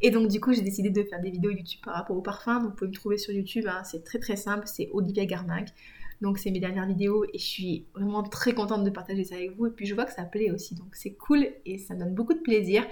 Et 0.00 0.10
donc 0.10 0.28
du 0.28 0.40
coup 0.40 0.52
j'ai 0.52 0.62
décidé 0.62 0.90
de 0.90 1.02
faire 1.02 1.20
des 1.20 1.30
vidéos 1.30 1.50
YouTube 1.50 1.80
par 1.84 1.94
rapport 1.94 2.16
au 2.16 2.22
parfum, 2.22 2.60
donc 2.60 2.70
vous 2.70 2.76
pouvez 2.76 2.88
me 2.88 2.94
trouver 2.94 3.18
sur 3.18 3.34
YouTube, 3.34 3.64
hein. 3.68 3.82
c'est 3.84 4.04
très 4.04 4.20
très 4.20 4.36
simple, 4.36 4.66
c'est 4.66 4.88
Olivia 4.92 5.26
Garnac. 5.26 5.74
Donc 6.20 6.38
c'est 6.38 6.50
mes 6.50 6.60
dernières 6.60 6.86
vidéos 6.86 7.24
et 7.24 7.38
je 7.38 7.44
suis 7.44 7.86
vraiment 7.94 8.22
très 8.22 8.52
contente 8.52 8.84
de 8.84 8.90
partager 8.90 9.24
ça 9.24 9.36
avec 9.36 9.56
vous. 9.56 9.66
Et 9.66 9.70
puis 9.70 9.86
je 9.86 9.94
vois 9.94 10.04
que 10.04 10.12
ça 10.12 10.24
plaît 10.24 10.50
aussi, 10.50 10.74
donc 10.74 10.88
c'est 10.92 11.12
cool 11.12 11.46
et 11.64 11.78
ça 11.78 11.94
me 11.94 12.00
donne 12.00 12.14
beaucoup 12.14 12.34
de 12.34 12.40
plaisir. 12.40 12.84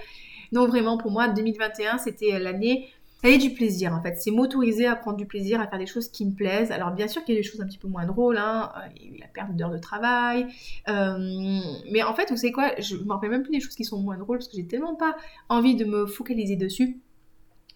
Donc 0.51 0.69
vraiment 0.69 0.97
pour 0.97 1.11
moi 1.11 1.27
2021 1.27 1.97
c'était 1.97 2.39
l'année 2.39 2.89
l'année 3.23 3.37
du 3.37 3.51
plaisir 3.51 3.93
en 3.93 4.01
fait. 4.01 4.15
C'est 4.19 4.31
m'autoriser 4.31 4.85
à 4.85 4.95
prendre 4.95 5.17
du 5.17 5.25
plaisir, 5.25 5.59
à 5.59 5.67
faire 5.67 5.79
des 5.79 5.85
choses 5.85 6.09
qui 6.09 6.25
me 6.25 6.33
plaisent. 6.33 6.71
Alors 6.71 6.91
bien 6.91 7.07
sûr 7.07 7.23
qu'il 7.23 7.35
y 7.35 7.37
a 7.37 7.41
des 7.41 7.47
choses 7.47 7.61
un 7.61 7.65
petit 7.65 7.77
peu 7.77 7.87
moins 7.87 8.05
drôles, 8.05 8.37
hein. 8.37 8.71
Euh, 8.77 8.87
il 8.95 9.03
y 9.03 9.09
a 9.09 9.15
eu 9.15 9.19
la 9.19 9.27
perte 9.27 9.55
d'heures 9.55 9.71
de 9.71 9.77
travail. 9.77 10.47
Euh, 10.87 11.59
mais 11.91 12.03
en 12.03 12.13
fait 12.13 12.29
vous 12.29 12.37
savez 12.37 12.51
quoi, 12.51 12.71
je 12.79 12.95
me 12.95 13.11
rappelle 13.11 13.31
même 13.31 13.43
plus 13.43 13.51
des 13.51 13.59
choses 13.59 13.75
qui 13.75 13.85
sont 13.85 13.99
moins 13.99 14.17
drôles 14.17 14.37
parce 14.37 14.47
que 14.47 14.57
j'ai 14.57 14.67
tellement 14.67 14.95
pas 14.95 15.15
envie 15.49 15.75
de 15.75 15.85
me 15.85 16.05
focaliser 16.05 16.55
dessus 16.55 16.99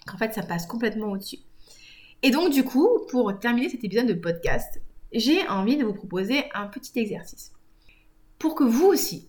qu'en 0.06 0.18
fait 0.18 0.34
ça 0.34 0.44
passe 0.44 0.66
complètement 0.66 1.12
au-dessus. 1.12 1.40
Et 2.24 2.30
donc 2.30 2.52
du 2.52 2.64
coup, 2.64 2.88
pour 3.10 3.38
terminer 3.40 3.70
cet 3.70 3.84
épisode 3.84 4.08
de 4.08 4.14
podcast, 4.14 4.80
j'ai 5.12 5.48
envie 5.48 5.78
de 5.78 5.84
vous 5.84 5.94
proposer 5.94 6.44
un 6.54 6.68
petit 6.68 6.98
exercice. 7.00 7.52
Pour 8.38 8.56
que 8.56 8.64
vous 8.64 8.86
aussi, 8.86 9.28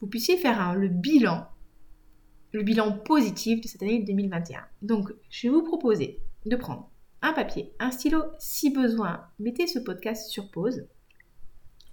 vous 0.00 0.06
puissiez 0.06 0.36
faire 0.36 0.74
le 0.74 0.88
bilan, 0.88 1.46
le 2.56 2.62
bilan 2.62 2.92
positif 2.92 3.60
de 3.60 3.68
cette 3.68 3.82
année 3.82 4.02
2021. 4.02 4.64
Donc, 4.80 5.12
je 5.28 5.46
vais 5.46 5.52
vous 5.52 5.62
proposer 5.62 6.20
de 6.46 6.56
prendre 6.56 6.90
un 7.20 7.34
papier, 7.34 7.74
un 7.78 7.90
stylo, 7.90 8.22
si 8.38 8.70
besoin, 8.70 9.26
mettez 9.38 9.66
ce 9.66 9.78
podcast 9.78 10.30
sur 10.30 10.50
pause 10.50 10.86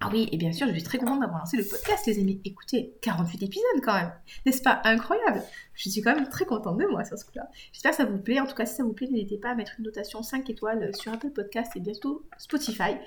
ah 0.05 0.09
oui, 0.11 0.27
et 0.33 0.37
bien 0.37 0.51
sûr, 0.51 0.67
je 0.67 0.73
suis 0.73 0.83
très 0.83 0.97
contente 0.97 1.21
d'avoir 1.21 1.39
lancé 1.39 1.55
le 1.55 1.63
podcast, 1.63 2.05
les 2.07 2.19
amis. 2.19 2.41
Écoutez, 2.43 2.93
48 3.03 3.41
épisodes 3.41 3.81
quand 3.81 3.93
même. 3.93 4.11
N'est-ce 4.45 4.61
pas 4.61 4.81
incroyable? 4.83 5.41
Je 5.75 5.89
suis 5.89 6.01
quand 6.01 6.13
même 6.13 6.27
très 6.27 6.43
contente 6.43 6.77
de 6.77 6.85
moi 6.87 7.05
sur 7.05 7.17
ce 7.17 7.23
coup-là. 7.23 7.49
J'espère 7.71 7.91
que 7.91 7.97
ça 7.97 8.05
vous 8.05 8.17
plaît. 8.17 8.41
En 8.41 8.45
tout 8.45 8.53
cas, 8.53 8.65
si 8.65 8.75
ça 8.75 8.83
vous 8.83 8.91
plaît, 8.91 9.07
n'hésitez 9.07 9.37
pas 9.37 9.51
à 9.51 9.55
mettre 9.55 9.75
une 9.79 9.85
notation 9.85 10.21
5 10.21 10.49
étoiles 10.49 10.93
sur 10.93 11.13
Apple 11.13 11.29
Podcast 11.29 11.71
et 11.77 11.79
bientôt 11.79 12.27
Spotify. 12.37 12.97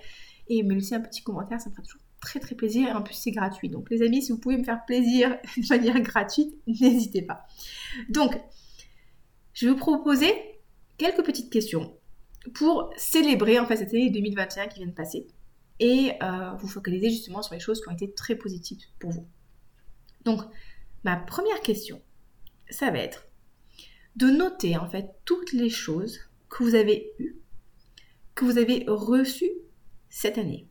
Et 0.49 0.63
me 0.63 0.73
laisser 0.73 0.95
un 0.95 1.01
petit 1.01 1.23
commentaire, 1.23 1.61
ça 1.61 1.69
me 1.69 1.75
fera 1.75 1.83
toujours 1.83 2.06
très 2.21 2.41
très 2.41 2.55
plaisir. 2.55 2.89
Et 2.89 2.93
en 2.93 3.03
plus, 3.03 3.15
c'est 3.15 3.31
gratuit. 3.31 3.69
Donc, 3.69 3.91
les 3.91 4.03
amis, 4.03 4.23
si 4.23 4.33
vous 4.33 4.39
pouvez 4.39 4.57
me 4.57 4.65
faire 4.65 4.85
plaisir 4.85 5.39
de 5.57 5.69
manière 5.69 6.01
gratuite, 6.01 6.55
n'hésitez 6.67 7.23
pas. 7.23 7.47
Donc, 8.09 8.41
je 9.55 9.67
vais 9.67 9.73
vous 9.73 9.79
proposer 9.79 10.33
quelques 10.99 11.25
petites 11.25 11.51
questions 11.51 11.97
pour 12.55 12.91
célébrer 12.97 13.59
en 13.59 13.67
fait 13.67 13.77
cette 13.77 13.93
année 13.93 14.11
2021 14.11 14.69
qui 14.69 14.79
vient 14.79 14.89
de 14.89 14.93
passer 14.93 15.27
et 15.81 16.13
euh, 16.23 16.53
vous 16.59 16.69
focaliser 16.69 17.11
justement 17.11 17.43
sur 17.43 17.55
les 17.55 17.61
choses 17.61 17.81
qui 17.81 17.89
ont 17.89 17.93
été 17.93 18.13
très 18.13 18.35
positives 18.35 18.79
pour 18.99 19.11
vous. 19.11 19.27
Donc, 20.25 20.43
ma 21.05 21.17
première 21.17 21.61
question, 21.61 22.01
ça 22.71 22.91
va 22.91 22.99
être 22.99 23.27
de 24.17 24.27
noter 24.27 24.77
en 24.77 24.89
fait 24.89 25.11
toutes 25.25 25.53
les 25.53 25.69
choses 25.69 26.21
que 26.49 26.63
vous 26.63 26.75
avez 26.75 27.13
eues, 27.19 27.37
que 28.35 28.45
vous 28.45 28.59
avez 28.59 28.85
reçues 28.89 29.53
cette 30.09 30.39
année. 30.39 30.67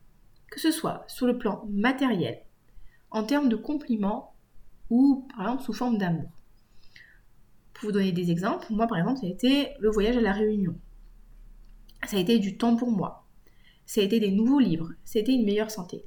Que 0.56 0.62
ce 0.62 0.72
soit 0.72 1.04
sur 1.06 1.28
le 1.28 1.38
plan 1.38 1.64
matériel, 1.70 2.40
en 3.12 3.22
termes 3.22 3.48
de 3.48 3.56
compliments 3.56 4.34
ou 4.90 5.28
par 5.36 5.46
exemple 5.46 5.62
sous 5.62 5.72
forme 5.72 5.98
d'amour. 5.98 6.30
Pour 7.74 7.90
vous 7.90 7.92
donner 7.92 8.10
des 8.10 8.32
exemples, 8.32 8.66
moi 8.70 8.88
par 8.88 8.98
exemple, 8.98 9.20
ça 9.20 9.26
a 9.26 9.30
été 9.30 9.68
le 9.78 9.90
voyage 9.90 10.16
à 10.16 10.20
la 10.20 10.32
Réunion. 10.32 10.76
Ça 12.08 12.16
a 12.16 12.20
été 12.20 12.40
du 12.40 12.56
temps 12.56 12.74
pour 12.74 12.90
moi 12.90 13.26
ça 13.86 14.00
a 14.00 14.04
été 14.04 14.20
des 14.20 14.32
nouveaux 14.32 14.58
livres, 14.58 14.92
ça 15.04 15.18
a 15.18 15.22
été 15.22 15.32
une 15.32 15.44
meilleure 15.44 15.70
santé. 15.70 16.04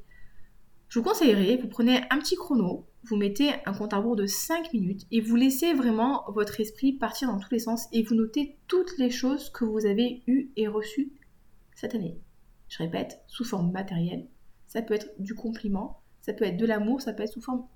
Je 0.89 0.99
vous 0.99 1.05
conseillerais, 1.05 1.57
vous 1.57 1.69
prenez 1.69 2.01
un 2.09 2.19
petit 2.19 2.35
chrono, 2.35 2.87
vous 3.03 3.15
mettez 3.15 3.51
un 3.65 3.73
compte 3.73 3.93
à 3.93 3.97
rebours 3.97 4.17
de 4.17 4.25
5 4.25 4.73
minutes 4.73 5.07
et 5.11 5.21
vous 5.21 5.35
laissez 5.35 5.73
vraiment 5.73 6.25
votre 6.29 6.59
esprit 6.59 6.93
partir 6.93 7.29
dans 7.29 7.39
tous 7.39 7.51
les 7.51 7.59
sens 7.59 7.87
et 7.93 8.03
vous 8.03 8.15
notez 8.15 8.57
toutes 8.67 8.97
les 8.97 9.09
choses 9.09 9.49
que 9.49 9.63
vous 9.63 9.85
avez 9.85 10.23
eues 10.27 10.51
et 10.57 10.67
reçues 10.67 11.13
cette 11.75 11.95
année. 11.95 12.19
Je 12.67 12.79
répète, 12.79 13.21
sous 13.27 13.45
forme 13.45 13.71
matérielle. 13.71 14.27
Ça 14.69 14.81
peut 14.81 14.93
être 14.93 15.09
du 15.19 15.35
compliment, 15.35 16.01
ça 16.21 16.31
peut 16.31 16.45
être 16.45 16.55
de 16.55 16.65
l'amour, 16.65 17.01
ça 17.01 17.11
peut 17.11 17.23
être 17.23 17.33
sous 17.33 17.41
forme 17.41 17.67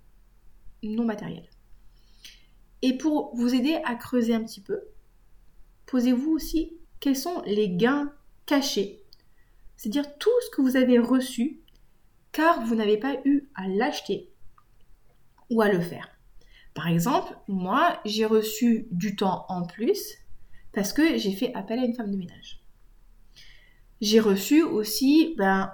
non 0.81 1.03
matérielle. 1.03 1.49
Et 2.81 2.97
pour 2.97 3.35
vous 3.35 3.53
aider 3.53 3.81
à 3.83 3.95
creuser 3.95 4.33
un 4.33 4.43
petit 4.43 4.61
peu, 4.61 4.79
posez-vous 5.87 6.31
aussi 6.31 6.77
quels 7.01 7.17
sont 7.17 7.41
les 7.45 7.69
gains 7.69 8.13
cachés 8.45 9.03
c'est-à-dire 9.83 10.17
tout 10.17 10.31
ce 10.45 10.55
que 10.55 10.61
vous 10.61 10.77
avez 10.77 10.97
reçu 10.97 11.59
car 12.31 12.65
vous 12.65 12.73
n'avez 12.73 12.97
pas 12.97 13.17
eu 13.25 13.49
à 13.53 13.67
l'acheter 13.67 14.31
ou 15.49 15.61
à 15.61 15.67
le 15.67 15.81
faire. 15.81 16.07
Par 16.73 16.87
exemple, 16.87 17.35
moi, 17.49 17.99
j'ai 18.05 18.25
reçu 18.25 18.87
du 18.91 19.17
temps 19.17 19.45
en 19.49 19.65
plus 19.65 19.99
parce 20.71 20.93
que 20.93 21.17
j'ai 21.17 21.33
fait 21.33 21.53
appel 21.53 21.79
à 21.79 21.83
une 21.83 21.93
femme 21.93 22.11
de 22.11 22.15
ménage. 22.17 22.61
J'ai 23.99 24.21
reçu 24.21 24.63
aussi 24.63 25.35
ben, 25.37 25.69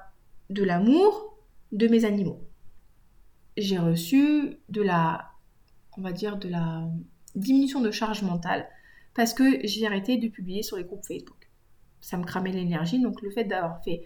de 0.50 0.64
l'amour 0.64 1.38
de 1.72 1.88
mes 1.88 2.06
animaux. 2.06 2.42
J'ai 3.58 3.78
reçu 3.78 4.58
de 4.70 4.82
la, 4.82 5.32
on 5.98 6.02
va 6.02 6.12
dire, 6.12 6.38
de 6.38 6.50
la 6.50 6.88
diminution 7.36 7.82
de 7.82 7.92
charge 7.92 8.24
mentale 8.24 8.68
parce 9.14 9.34
que 9.34 9.66
j'ai 9.66 9.86
arrêté 9.86 10.18
de 10.18 10.28
publier 10.28 10.64
sur 10.64 10.78
les 10.78 10.84
groupes 10.84 11.06
Facebook 11.06 11.40
ça 12.02 12.18
me 12.18 12.24
cramait 12.24 12.52
l'énergie. 12.52 13.00
Donc 13.02 13.22
le 13.22 13.32
fait 13.32 13.44
d'avoir 13.44 13.84
fait, 13.84 14.04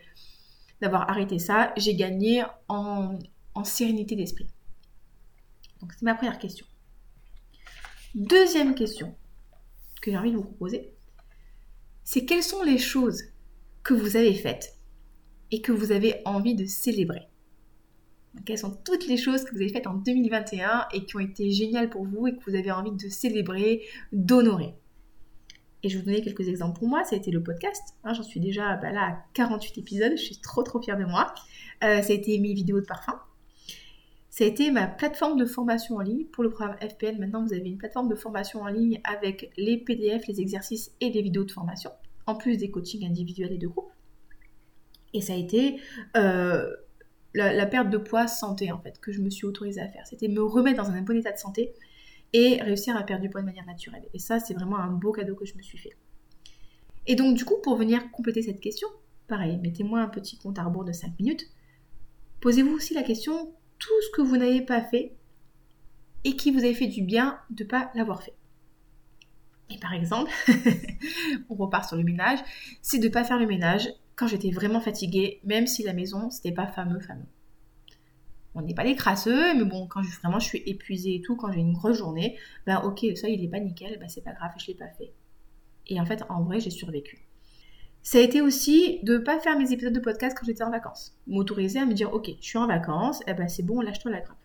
d'avoir 0.82 1.10
arrêté 1.10 1.39
ça, 1.39 1.73
j'ai 1.77 1.95
gagné 1.95 2.43
en, 2.67 3.19
sérénité 3.63 4.15
d'esprit. 4.15 4.47
Donc 5.82 5.93
c'est 5.93 6.03
ma 6.03 6.15
première 6.15 6.39
question. 6.39 6.65
Deuxième 8.15 8.75
question 8.75 9.15
que 10.01 10.12
j'ai 10.12 10.17
envie 10.17 10.32
de 10.32 10.38
vous 10.38 10.43
proposer, 10.43 10.93
c'est 12.03 12.25
quelles 12.25 12.43
sont 12.43 12.63
les 12.63 12.77
choses 12.77 13.23
que 13.84 13.93
vous 13.93 14.15
avez 14.15 14.34
faites 14.34 14.77
et 15.53 15.61
que 15.61 15.71
vous 15.71 15.91
avez 15.91 16.15
envie 16.25 16.55
de 16.55 16.65
célébrer. 16.65 17.27
quelles 18.43 18.57
sont 18.57 18.75
toutes 18.83 19.05
les 19.05 19.17
choses 19.17 19.43
que 19.43 19.51
vous 19.51 19.61
avez 19.61 19.69
faites 19.69 19.85
en 19.85 19.93
2021 19.93 20.87
et 20.91 21.05
qui 21.05 21.15
ont 21.15 21.19
été 21.19 21.51
géniales 21.51 21.91
pour 21.91 22.05
vous 22.05 22.25
et 22.25 22.35
que 22.35 22.43
vous 22.49 22.55
avez 22.55 22.71
envie 22.71 22.91
de 22.91 23.07
célébrer, 23.07 23.83
d'honorer? 24.11 24.73
Et 25.83 25.89
je 25.89 25.95
vais 25.95 25.99
vous 25.99 26.09
donner 26.09 26.23
quelques 26.23 26.47
exemples 26.47 26.79
pour 26.79 26.87
moi. 26.87 27.03
Ça 27.03 27.15
a 27.15 27.19
été 27.19 27.29
le 27.29 27.43
podcast. 27.43 27.93
Hein, 28.03 28.13
j'en 28.15 28.23
suis 28.23 28.39
déjà 28.39 28.77
bah, 28.77 28.91
là 28.91 29.01
à 29.01 29.25
48 29.35 29.77
épisodes. 29.77 30.13
Je 30.13 30.23
suis 30.23 30.37
trop 30.37 30.63
trop 30.63 30.81
fière 30.81 30.97
de 30.97 31.05
moi. 31.05 31.35
Euh, 31.83 32.01
ça 32.01 32.13
a 32.13 32.15
été 32.15 32.39
mes 32.39 32.53
vidéos 32.55 32.81
de 32.81 32.85
parfum. 32.87 33.19
Ça 34.31 34.45
a 34.45 34.47
été 34.47 34.71
ma 34.71 34.87
plateforme 34.87 35.37
de 35.37 35.45
formation 35.45 35.97
en 35.97 36.01
ligne 36.01 36.25
pour 36.25 36.43
le 36.43 36.49
programme 36.49 36.77
FPN. 36.79 37.19
Maintenant, 37.19 37.45
vous 37.45 37.53
avez 37.53 37.69
une 37.69 37.77
plateforme 37.77 38.09
de 38.09 38.15
formation 38.15 38.63
en 38.63 38.69
ligne 38.69 39.01
avec 39.03 39.51
les 39.55 39.77
PDF, 39.77 40.25
les 40.25 40.41
exercices 40.41 40.95
et 40.99 41.11
les 41.11 41.21
vidéos 41.21 41.43
de 41.43 41.51
formation, 41.51 41.91
en 42.25 42.33
plus 42.33 42.57
des 42.57 42.71
coachings 42.71 43.05
individuels 43.05 43.51
et 43.51 43.59
de 43.59 43.67
groupe. 43.67 43.92
Et 45.13 45.21
ça 45.21 45.34
a 45.34 45.36
été 45.36 45.80
euh, 46.17 46.69
la, 47.34 47.65
perte 47.65 47.89
de 47.89 47.97
poids 47.97 48.28
santé, 48.28 48.71
en 48.71 48.80
fait, 48.80 48.99
que 48.99 49.12
je 49.12 49.21
me 49.21 49.30
suis 49.30 49.45
autorisée 49.45 49.82
à 49.82 49.88
faire. 49.88 50.06
C'était 50.08 50.28
me 50.28 50.41
remettre 50.41 50.84
dans 50.84 50.89
un 50.89 51.02
bon 51.02 51.17
état 51.17 51.32
de 51.32 51.38
santé 51.38 51.73
et 52.34 52.62
réussir 52.62 52.95
à 52.97 53.04
perdre 53.04 53.23
du 53.23 53.30
poids 53.30 53.41
de 53.41 53.45
manière 53.45 53.65
naturelle. 53.65 54.04
Et 54.13 54.19
ça, 54.19 54.39
c'est 54.39 54.54
vraiment 54.54 54.78
un 54.78 54.89
beau 54.89 55.12
cadeau 55.12 55.36
que 55.36 55.45
je 55.45 55.56
me 55.56 55.62
suis 55.62 55.78
fait. 55.78 55.95
Et 57.06 57.15
donc, 57.15 57.36
du 57.36 57.45
coup, 57.45 57.58
pour 57.62 57.76
venir 57.76 58.12
compléter 58.12 58.41
cette 58.41 58.60
question, 58.60 58.88
pareil, 59.28 59.58
mettez-moi 59.58 59.99
un 59.99 60.08
petit 60.08 60.38
compte 60.38 60.58
à 60.58 60.63
rebours 60.63 60.86
de 60.86 60.93
5 60.93 61.19
minutes. 61.19 61.47
Posez-vous 62.41 62.73
aussi 62.73 62.93
la 62.93 63.04
question, 63.04 63.54
tout 63.78 64.02
ce 64.02 64.15
que 64.15 64.21
vous 64.21 64.38
n'avez 64.38 64.62
pas 64.62 64.82
fait 64.82 65.15
et 66.23 66.36
qui 66.36 66.52
vous 66.52 66.60
avez 66.60 66.73
fait 66.73 66.88
du 66.88 67.04
bien 67.04 67.39
de 67.49 67.63
ne 67.63 67.69
pas 67.69 67.91
l'avoir 67.95 68.23
fait. 68.23 68.34
Et 69.69 69.78
par 69.78 69.93
exemple, 69.93 70.32
on 71.49 71.56
repart 71.56 71.88
sur 71.88 71.97
le 71.97 72.04
ménage, 72.04 72.39
c'est 72.82 72.99
de 72.99 73.08
ne 73.08 73.12
pas 73.12 73.23
faire 73.23 73.39
le 73.39 73.47
ménage 73.47 73.88
quand 74.23 74.29
j'étais 74.29 74.51
vraiment 74.51 74.79
fatiguée, 74.79 75.41
même 75.43 75.67
si 75.67 75.83
la 75.83 75.91
maison, 75.91 76.29
c'était 76.29 76.53
pas 76.53 76.65
fameux, 76.65 77.01
fameux. 77.01 77.25
On 78.55 78.62
n'est 78.62 78.73
pas 78.73 78.86
des 78.86 78.95
crasseux, 78.95 79.53
mais 79.53 79.65
bon, 79.65 79.86
quand 79.88 80.01
vraiment 80.21 80.39
je 80.39 80.45
suis 80.45 80.63
épuisée 80.65 81.15
et 81.15 81.21
tout, 81.21 81.36
quand 81.36 81.51
j'ai 81.51 81.59
une 81.59 81.73
grosse 81.73 81.97
journée, 81.97 82.38
ben 82.65 82.77
ok, 82.86 83.05
ça 83.17 83.27
il 83.27 83.43
est 83.43 83.49
pas 83.49 83.59
nickel, 83.59 83.99
ben 83.99 84.07
c'est 84.07 84.23
pas 84.23 84.31
grave, 84.31 84.51
je 84.57 84.67
l'ai 84.67 84.75
pas 84.75 84.88
fait. 84.88 85.12
Et 85.88 85.99
en 85.99 86.05
fait, 86.05 86.23
en 86.29 86.41
vrai, 86.41 86.62
j'ai 86.62 86.69
survécu. 86.69 87.27
Ça 88.01 88.19
a 88.19 88.21
été 88.21 88.39
aussi 88.39 89.01
de 89.03 89.15
ne 89.15 89.17
pas 89.17 89.41
faire 89.41 89.59
mes 89.59 89.73
épisodes 89.73 89.91
de 89.91 89.99
podcast 89.99 90.38
quand 90.39 90.45
j'étais 90.45 90.63
en 90.63 90.71
vacances. 90.71 91.17
M'autoriser 91.27 91.79
à 91.79 91.86
me 91.86 91.93
dire, 91.93 92.13
ok, 92.13 92.29
je 92.39 92.47
suis 92.47 92.57
en 92.57 92.67
vacances, 92.67 93.19
eh 93.27 93.33
ben 93.33 93.49
c'est 93.49 93.63
bon, 93.63 93.81
lâche-toi 93.81 94.12
la 94.12 94.21
grappe. 94.21 94.38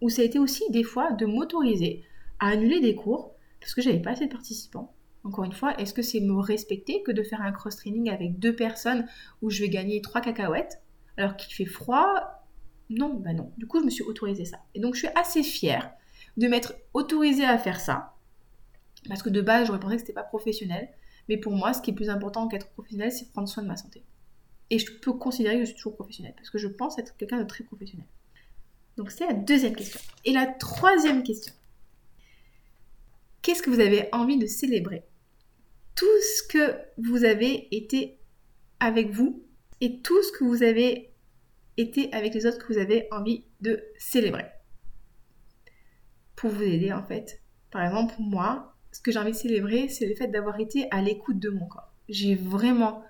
Ou 0.00 0.08
ça 0.08 0.22
a 0.22 0.24
été 0.24 0.38
aussi 0.38 0.62
des 0.70 0.84
fois 0.84 1.12
de 1.12 1.26
m'autoriser 1.26 2.04
à 2.40 2.48
annuler 2.48 2.80
des 2.80 2.94
cours 2.94 3.34
parce 3.60 3.74
que 3.74 3.82
j'avais 3.82 4.00
pas 4.00 4.12
assez 4.12 4.28
de 4.28 4.32
participants. 4.32 4.93
Encore 5.24 5.44
une 5.44 5.54
fois, 5.54 5.74
est-ce 5.80 5.94
que 5.94 6.02
c'est 6.02 6.20
me 6.20 6.38
respecter 6.38 7.02
que 7.02 7.10
de 7.10 7.22
faire 7.22 7.40
un 7.40 7.50
cross-training 7.50 8.10
avec 8.10 8.38
deux 8.38 8.54
personnes 8.54 9.08
où 9.40 9.48
je 9.48 9.62
vais 9.62 9.70
gagner 9.70 10.02
trois 10.02 10.20
cacahuètes 10.20 10.82
alors 11.16 11.36
qu'il 11.36 11.54
fait 11.54 11.64
froid? 11.64 12.44
Non, 12.90 13.14
bah 13.14 13.32
non. 13.32 13.50
Du 13.56 13.66
coup, 13.66 13.80
je 13.80 13.84
me 13.86 13.90
suis 13.90 14.04
autorisé 14.04 14.44
ça. 14.44 14.58
Et 14.74 14.80
donc, 14.80 14.94
je 14.94 15.00
suis 15.00 15.08
assez 15.14 15.42
fière 15.42 15.90
de 16.36 16.46
m'être 16.46 16.74
autorisée 16.92 17.46
à 17.46 17.56
faire 17.56 17.80
ça. 17.80 18.16
Parce 19.08 19.22
que 19.22 19.30
de 19.30 19.40
base, 19.40 19.66
j'aurais 19.66 19.80
pensé 19.80 19.96
que 19.96 20.00
c'était 20.02 20.12
pas 20.12 20.22
professionnel. 20.22 20.90
Mais 21.30 21.38
pour 21.38 21.52
moi, 21.52 21.72
ce 21.72 21.80
qui 21.80 21.90
est 21.90 21.94
plus 21.94 22.10
important 22.10 22.46
qu'être 22.46 22.68
professionnel, 22.72 23.10
c'est 23.10 23.30
prendre 23.30 23.48
soin 23.48 23.62
de 23.62 23.68
ma 23.68 23.78
santé. 23.78 24.04
Et 24.68 24.78
je 24.78 24.92
peux 24.92 25.14
considérer 25.14 25.54
que 25.54 25.60
je 25.60 25.66
suis 25.66 25.76
toujours 25.76 25.94
professionnelle. 25.94 26.34
Parce 26.36 26.50
que 26.50 26.58
je 26.58 26.68
pense 26.68 26.98
être 26.98 27.16
quelqu'un 27.16 27.38
de 27.38 27.44
très 27.44 27.64
professionnel. 27.64 28.06
Donc, 28.98 29.10
c'est 29.10 29.26
la 29.26 29.32
deuxième 29.32 29.74
question. 29.74 30.00
Et 30.26 30.34
la 30.34 30.46
troisième 30.46 31.22
question. 31.22 31.54
Qu'est-ce 33.40 33.62
que 33.62 33.70
vous 33.70 33.80
avez 33.80 34.08
envie 34.12 34.38
de 34.38 34.46
célébrer? 34.46 35.02
Tout 35.94 36.20
ce 36.20 36.42
que 36.48 36.76
vous 36.98 37.24
avez 37.24 37.74
été 37.74 38.18
avec 38.80 39.10
vous 39.10 39.44
et 39.80 40.00
tout 40.00 40.22
ce 40.22 40.32
que 40.32 40.44
vous 40.44 40.62
avez 40.62 41.12
été 41.76 42.12
avec 42.12 42.34
les 42.34 42.46
autres 42.46 42.58
que 42.58 42.72
vous 42.72 42.78
avez 42.78 43.08
envie 43.10 43.44
de 43.60 43.82
célébrer. 43.98 44.46
Pour 46.36 46.50
vous 46.50 46.62
aider 46.62 46.92
en 46.92 47.04
fait. 47.04 47.42
Par 47.70 47.84
exemple, 47.84 48.14
moi, 48.18 48.76
ce 48.92 49.00
que 49.00 49.10
j'ai 49.10 49.18
envie 49.18 49.32
de 49.32 49.36
célébrer, 49.36 49.88
c'est 49.88 50.06
le 50.06 50.14
fait 50.14 50.28
d'avoir 50.28 50.60
été 50.60 50.86
à 50.90 51.02
l'écoute 51.02 51.38
de 51.38 51.50
mon 51.50 51.66
corps. 51.66 51.92
J'ai 52.08 52.34
vraiment 52.34 53.02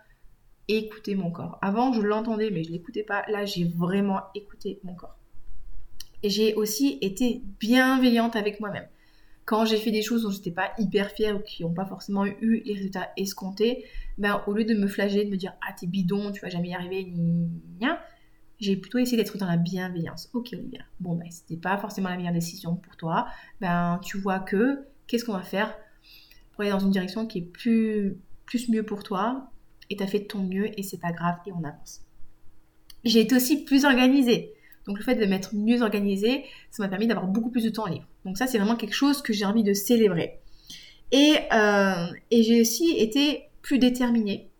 écouté 0.68 1.14
mon 1.14 1.30
corps. 1.30 1.58
Avant, 1.60 1.92
je 1.92 2.00
l'entendais, 2.00 2.50
mais 2.50 2.64
je 2.64 2.72
l'écoutais 2.72 3.02
pas. 3.02 3.24
Là, 3.28 3.44
j'ai 3.44 3.64
vraiment 3.64 4.20
écouté 4.34 4.80
mon 4.82 4.94
corps. 4.94 5.18
Et 6.22 6.30
j'ai 6.30 6.54
aussi 6.54 6.98
été 7.02 7.42
bienveillante 7.60 8.36
avec 8.36 8.60
moi-même 8.60 8.88
quand 9.44 9.66
j'ai 9.66 9.76
fait 9.76 9.90
des 9.90 10.02
choses 10.02 10.22
dont 10.22 10.30
j'étais 10.30 10.50
pas 10.50 10.72
hyper 10.78 11.10
fière 11.10 11.36
ou 11.36 11.40
qui 11.40 11.62
n'ont 11.62 11.74
pas 11.74 11.84
forcément 11.84 12.24
eu 12.24 12.62
les 12.64 12.74
résultats 12.74 13.10
escomptés, 13.16 13.84
ben, 14.16 14.42
au 14.46 14.52
lieu 14.52 14.64
de 14.64 14.74
me 14.74 14.86
flageller, 14.86 15.26
de 15.26 15.30
me 15.30 15.36
dire 15.36 15.54
ah 15.66 15.74
t'es 15.78 15.86
bidon, 15.86 16.32
tu 16.32 16.40
vas 16.40 16.48
jamais 16.48 16.68
y 16.68 16.74
arriver, 16.74 17.04
ni 17.04 17.48
j'ai 18.60 18.76
plutôt 18.76 18.98
essayé 18.98 19.16
d'être 19.16 19.36
dans 19.36 19.46
la 19.46 19.56
bienveillance. 19.56 20.30
Ok 20.32 20.50
Olivia, 20.52 20.80
bon 21.00 21.16
ben 21.16 21.30
c'était 21.30 21.60
pas 21.60 21.76
forcément 21.76 22.08
la 22.08 22.16
meilleure 22.16 22.32
décision 22.32 22.76
pour 22.76 22.96
toi, 22.96 23.26
ben 23.60 24.00
tu 24.02 24.16
vois 24.16 24.38
que 24.38 24.86
qu'est-ce 25.06 25.24
qu'on 25.24 25.32
va 25.32 25.42
faire 25.42 25.74
pour 26.52 26.62
aller 26.62 26.70
dans 26.70 26.78
une 26.78 26.90
direction 26.90 27.26
qui 27.26 27.38
est 27.38 27.42
plus 27.42 28.16
plus 28.46 28.68
mieux 28.68 28.84
pour 28.84 29.02
toi 29.02 29.50
et 29.90 29.96
t'as 29.96 30.06
fait 30.06 30.20
de 30.20 30.24
ton 30.24 30.42
mieux 30.42 30.78
et 30.78 30.82
c'est 30.82 31.00
pas 31.00 31.12
grave 31.12 31.36
et 31.46 31.52
on 31.52 31.64
avance. 31.64 32.02
J'ai 33.04 33.20
été 33.20 33.34
aussi 33.34 33.64
plus 33.64 33.84
organisée. 33.84 34.54
Donc 34.86 34.98
le 34.98 35.04
fait 35.04 35.14
de 35.14 35.26
m'être 35.26 35.54
mieux 35.54 35.82
organisée, 35.82 36.44
ça 36.70 36.82
m'a 36.82 36.88
permis 36.88 37.06
d'avoir 37.06 37.26
beaucoup 37.26 37.50
plus 37.50 37.64
de 37.64 37.70
temps 37.70 37.86
libre. 37.86 38.06
Donc 38.24 38.38
ça, 38.38 38.46
c'est 38.46 38.58
vraiment 38.58 38.76
quelque 38.76 38.94
chose 38.94 39.22
que 39.22 39.32
j'ai 39.32 39.44
envie 39.44 39.62
de 39.62 39.74
célébrer. 39.74 40.40
Et, 41.12 41.36
euh, 41.52 42.06
et 42.30 42.42
j'ai 42.42 42.60
aussi 42.60 42.96
été 42.98 43.44
plus 43.62 43.78
déterminée, 43.78 44.50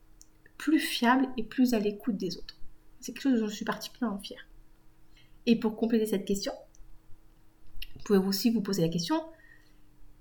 plus 0.59 0.79
fiable 0.79 1.29
et 1.37 1.43
plus 1.43 1.75
à 1.75 1.79
l'écoute 1.79 2.17
des 2.17 2.37
autres. 2.37 2.57
C'est 3.01 3.13
quelque 3.13 3.23
chose 3.23 3.41
dont 3.41 3.49
je 3.49 3.55
suis 3.55 3.65
particulièrement 3.65 4.19
fière. 4.19 4.47
Et 5.47 5.57
pour 5.57 5.77
compléter 5.77 6.07
cette 6.07 6.25
question, 6.25 6.53
vous 7.97 8.03
pouvez 8.05 8.19
aussi 8.19 8.51
vous 8.51 8.63
poser 8.63 8.83
la 8.83 8.89
question, 8.89 9.23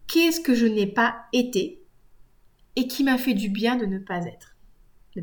qu'est-ce 0.07 0.41
que 0.41 0.55
je 0.55 0.65
n'ai 0.65 0.87
pas 0.87 1.25
été 1.33 1.81
et 2.75 2.87
qui 2.87 3.03
m'a 3.03 3.17
fait 3.17 3.33
du 3.33 3.49
bien 3.49 3.75
de 3.75 3.85
ne 3.85 3.99
pas 3.99 4.25
être? 4.25 4.55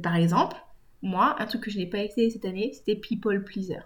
Par 0.03 0.17
exemple, 0.17 0.57
moi, 1.03 1.37
un 1.39 1.47
truc 1.47 1.63
que 1.63 1.71
je 1.71 1.79
n'ai 1.79 1.87
pas 1.87 1.99
été 1.99 2.31
cette 2.31 2.45
année, 2.45 2.73
c'était 2.73 2.97
people 2.97 3.43
pleaser. 3.45 3.81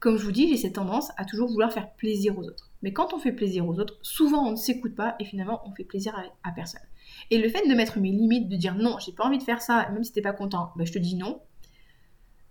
Comme 0.00 0.16
je 0.16 0.24
vous 0.24 0.32
dis, 0.32 0.48
j'ai 0.48 0.56
cette 0.56 0.74
tendance 0.74 1.10
à 1.16 1.24
toujours 1.24 1.48
vouloir 1.48 1.72
faire 1.72 1.94
plaisir 1.94 2.38
aux 2.38 2.44
autres. 2.44 2.70
Mais 2.84 2.92
quand 2.92 3.14
on 3.14 3.18
fait 3.18 3.32
plaisir 3.32 3.66
aux 3.66 3.78
autres, 3.78 3.98
souvent 4.02 4.46
on 4.46 4.50
ne 4.50 4.56
s'écoute 4.56 4.94
pas 4.94 5.16
et 5.18 5.24
finalement 5.24 5.62
on 5.64 5.74
fait 5.74 5.84
plaisir 5.84 6.14
à, 6.42 6.52
personne. 6.52 6.82
Et 7.30 7.38
le 7.38 7.48
fait 7.48 7.66
de 7.66 7.74
mettre 7.74 7.98
mes 7.98 8.10
limites, 8.10 8.46
de 8.46 8.56
dire 8.56 8.74
non, 8.74 8.98
j'ai 8.98 9.12
pas 9.12 9.24
envie 9.24 9.38
de 9.38 9.42
faire 9.42 9.62
ça, 9.62 9.88
même 9.92 10.04
si 10.04 10.12
t'es 10.12 10.20
pas 10.20 10.34
content, 10.34 10.70
bah, 10.76 10.84
je 10.84 10.92
te 10.92 10.98
dis 10.98 11.16
non, 11.16 11.40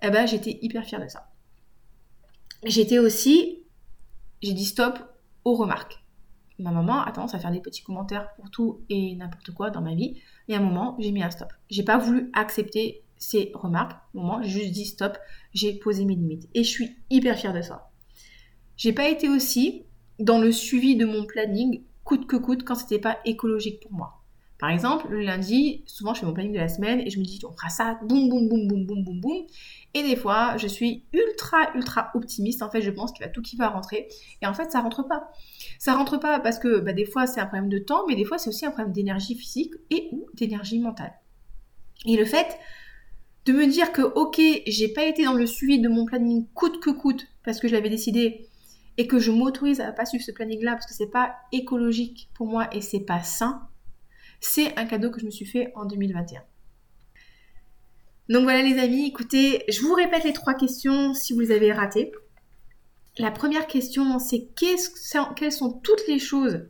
eh 0.02 0.10
ben 0.10 0.26
j'étais 0.26 0.58
hyper 0.64 0.86
fière 0.86 1.00
de 1.00 1.08
ça. 1.08 1.30
J'étais 2.64 2.98
aussi, 2.98 3.60
j'ai 4.42 4.54
dit 4.54 4.66
stop 4.66 4.98
aux 5.46 5.54
remarques. 5.54 6.04
Ma 6.58 6.72
maman 6.72 7.04
a 7.04 7.12
tendance 7.12 7.36
à 7.36 7.40
faire 7.40 7.52
des 7.52 7.62
petits 7.62 7.84
commentaires 7.84 8.34
pour 8.36 8.50
tout 8.50 8.82
et 8.90 9.14
n'importe 9.16 9.52
quoi 9.52 9.70
dans 9.70 9.82
ma 9.82 9.94
vie. 9.94 10.20
Et 10.48 10.56
à 10.56 10.58
un 10.58 10.62
moment, 10.62 10.98
j'ai 11.00 11.12
mis 11.12 11.22
un 11.22 11.30
stop. 11.30 11.54
J'ai 11.70 11.84
pas 11.84 12.00
voulu 12.00 12.32
accepter 12.34 13.04
ces 13.18 13.52
remarques. 13.54 14.02
Au 14.16 14.22
moment, 14.22 14.42
j'ai 14.42 14.50
juste 14.50 14.72
dit 14.72 14.86
stop, 14.86 15.16
j'ai 15.54 15.76
posé 15.76 16.06
mes 16.06 16.16
limites. 16.16 16.50
Et 16.56 16.64
je 16.64 16.70
suis 16.70 16.96
hyper 17.12 17.38
fière 17.38 17.54
de 17.54 17.62
ça. 17.62 17.92
J'ai 18.78 18.94
pas 18.94 19.10
été 19.10 19.30
aussi 19.30 19.86
dans 20.20 20.40
le 20.40 20.52
suivi 20.52 20.96
de 20.96 21.06
mon 21.06 21.26
planning 21.26 21.84
coûte 22.04 22.28
que 22.28 22.36
coûte 22.36 22.64
quand 22.64 22.76
c'était 22.76 23.00
pas 23.00 23.18
écologique 23.26 23.80
pour 23.82 23.94
moi. 23.94 24.24
Par 24.60 24.70
exemple, 24.70 25.08
le 25.10 25.22
lundi, 25.22 25.84
souvent 25.88 26.14
je 26.14 26.22
fais 26.22 26.26
mon 26.26 26.34
planning 26.34 26.54
de 26.54 26.60
la 26.60 26.70
semaine 26.70 27.02
et 27.02 27.10
je 27.10 27.20
me 27.20 27.26
dis 27.26 27.40
on 27.46 27.52
fera 27.52 27.70
ça, 27.70 28.00
boum 28.04 28.30
boum 28.30 28.48
boum 28.48 28.68
boum 28.68 28.86
boum 28.86 29.04
boum 29.04 29.20
boum. 29.20 29.46
Et 29.94 30.04
des 30.04 30.16
fois, 30.16 30.56
je 30.58 30.68
suis 30.68 31.04
ultra 31.12 31.76
ultra 31.76 32.12
optimiste. 32.14 32.62
En 32.62 32.70
fait, 32.70 32.82
je 32.82 32.90
pense 32.90 33.12
qu'il 33.12 33.26
va 33.26 33.30
tout 33.30 33.42
qui 33.42 33.58
va 33.58 33.68
rentrer. 33.68 34.08
Et 34.42 34.48
en 34.48 34.54
fait, 34.54 34.72
ça 34.72 34.80
rentre 34.80 35.04
pas. 35.06 35.32
Ça 35.80 35.96
rentre 35.96 36.18
pas 36.18 36.40
parce 36.40 36.60
que 36.60 36.80
bah, 36.80 36.94
des 36.94 37.06
fois 37.06 37.28
c'est 37.28 37.42
un 37.42 37.46
problème 37.46 37.68
de 37.68 37.80
temps, 37.80 38.06
mais 38.08 38.16
des 38.16 38.24
fois 38.24 38.38
c'est 38.38 38.50
aussi 38.50 38.66
un 38.66 38.72
problème 38.72 38.94
d'énergie 38.94 39.36
physique 39.36 39.74
et 39.90 40.08
ou 40.14 40.28
d'énergie 40.34 40.80
mentale. 40.80 41.14
Et 42.06 42.16
le 42.16 42.24
fait 42.24 42.58
de 43.46 43.52
me 43.52 43.68
dire 43.68 43.92
que 43.92 44.02
ok, 44.02 44.40
j'ai 44.66 44.88
pas 44.88 45.04
été 45.04 45.26
dans 45.26 45.34
le 45.34 45.46
suivi 45.46 45.80
de 45.80 45.90
mon 45.90 46.06
planning 46.06 46.48
coûte 46.54 46.80
que 46.80 46.90
coûte 46.90 47.28
parce 47.44 47.60
que 47.60 47.68
je 47.68 47.74
l'avais 47.74 47.90
décidé 47.90 48.48
et 48.98 49.08
que 49.08 49.20
je 49.20 49.32
m'autorise 49.32 49.82
à 49.82 49.92
pas 49.92 50.06
suivre 50.06 50.24
ce 50.24 50.32
planning-là 50.32 50.74
parce 50.74 50.86
que 50.86 50.94
c'est 50.94 51.10
pas 51.10 51.36
écologique 51.52 52.30
pour 52.34 52.48
moi 52.48 52.68
et 52.74 52.82
c'est 52.82 53.00
pas 53.00 53.24
sain, 53.24 53.68
c'est 54.40 54.78
un 54.78 54.86
cadeau 54.86 55.10
que 55.10 55.20
je 55.20 55.26
me 55.26 55.32
suis 55.32 55.46
fait 55.46 55.72
en 55.76 55.86
2021. 55.86 56.44
Donc 58.30 58.44
voilà 58.44 58.62
les 58.62 58.80
amis, 58.80 59.08
écoutez, 59.08 59.64
je 59.70 59.82
vous 59.82 59.94
répète 59.94 60.24
les 60.24 60.34
trois 60.34 60.54
questions 60.54 61.14
si 61.14 61.34
vous 61.34 61.42
les 61.42 61.52
avez 61.52 61.74
ratées. 61.74 62.12
La 63.18 63.32
première 63.32 63.68
question, 63.68 64.18
c'est 64.20 64.50
quelles 64.56 65.52
sont 65.52 65.72
toutes 65.84 66.08
les 66.08 66.20
choses 66.20 66.68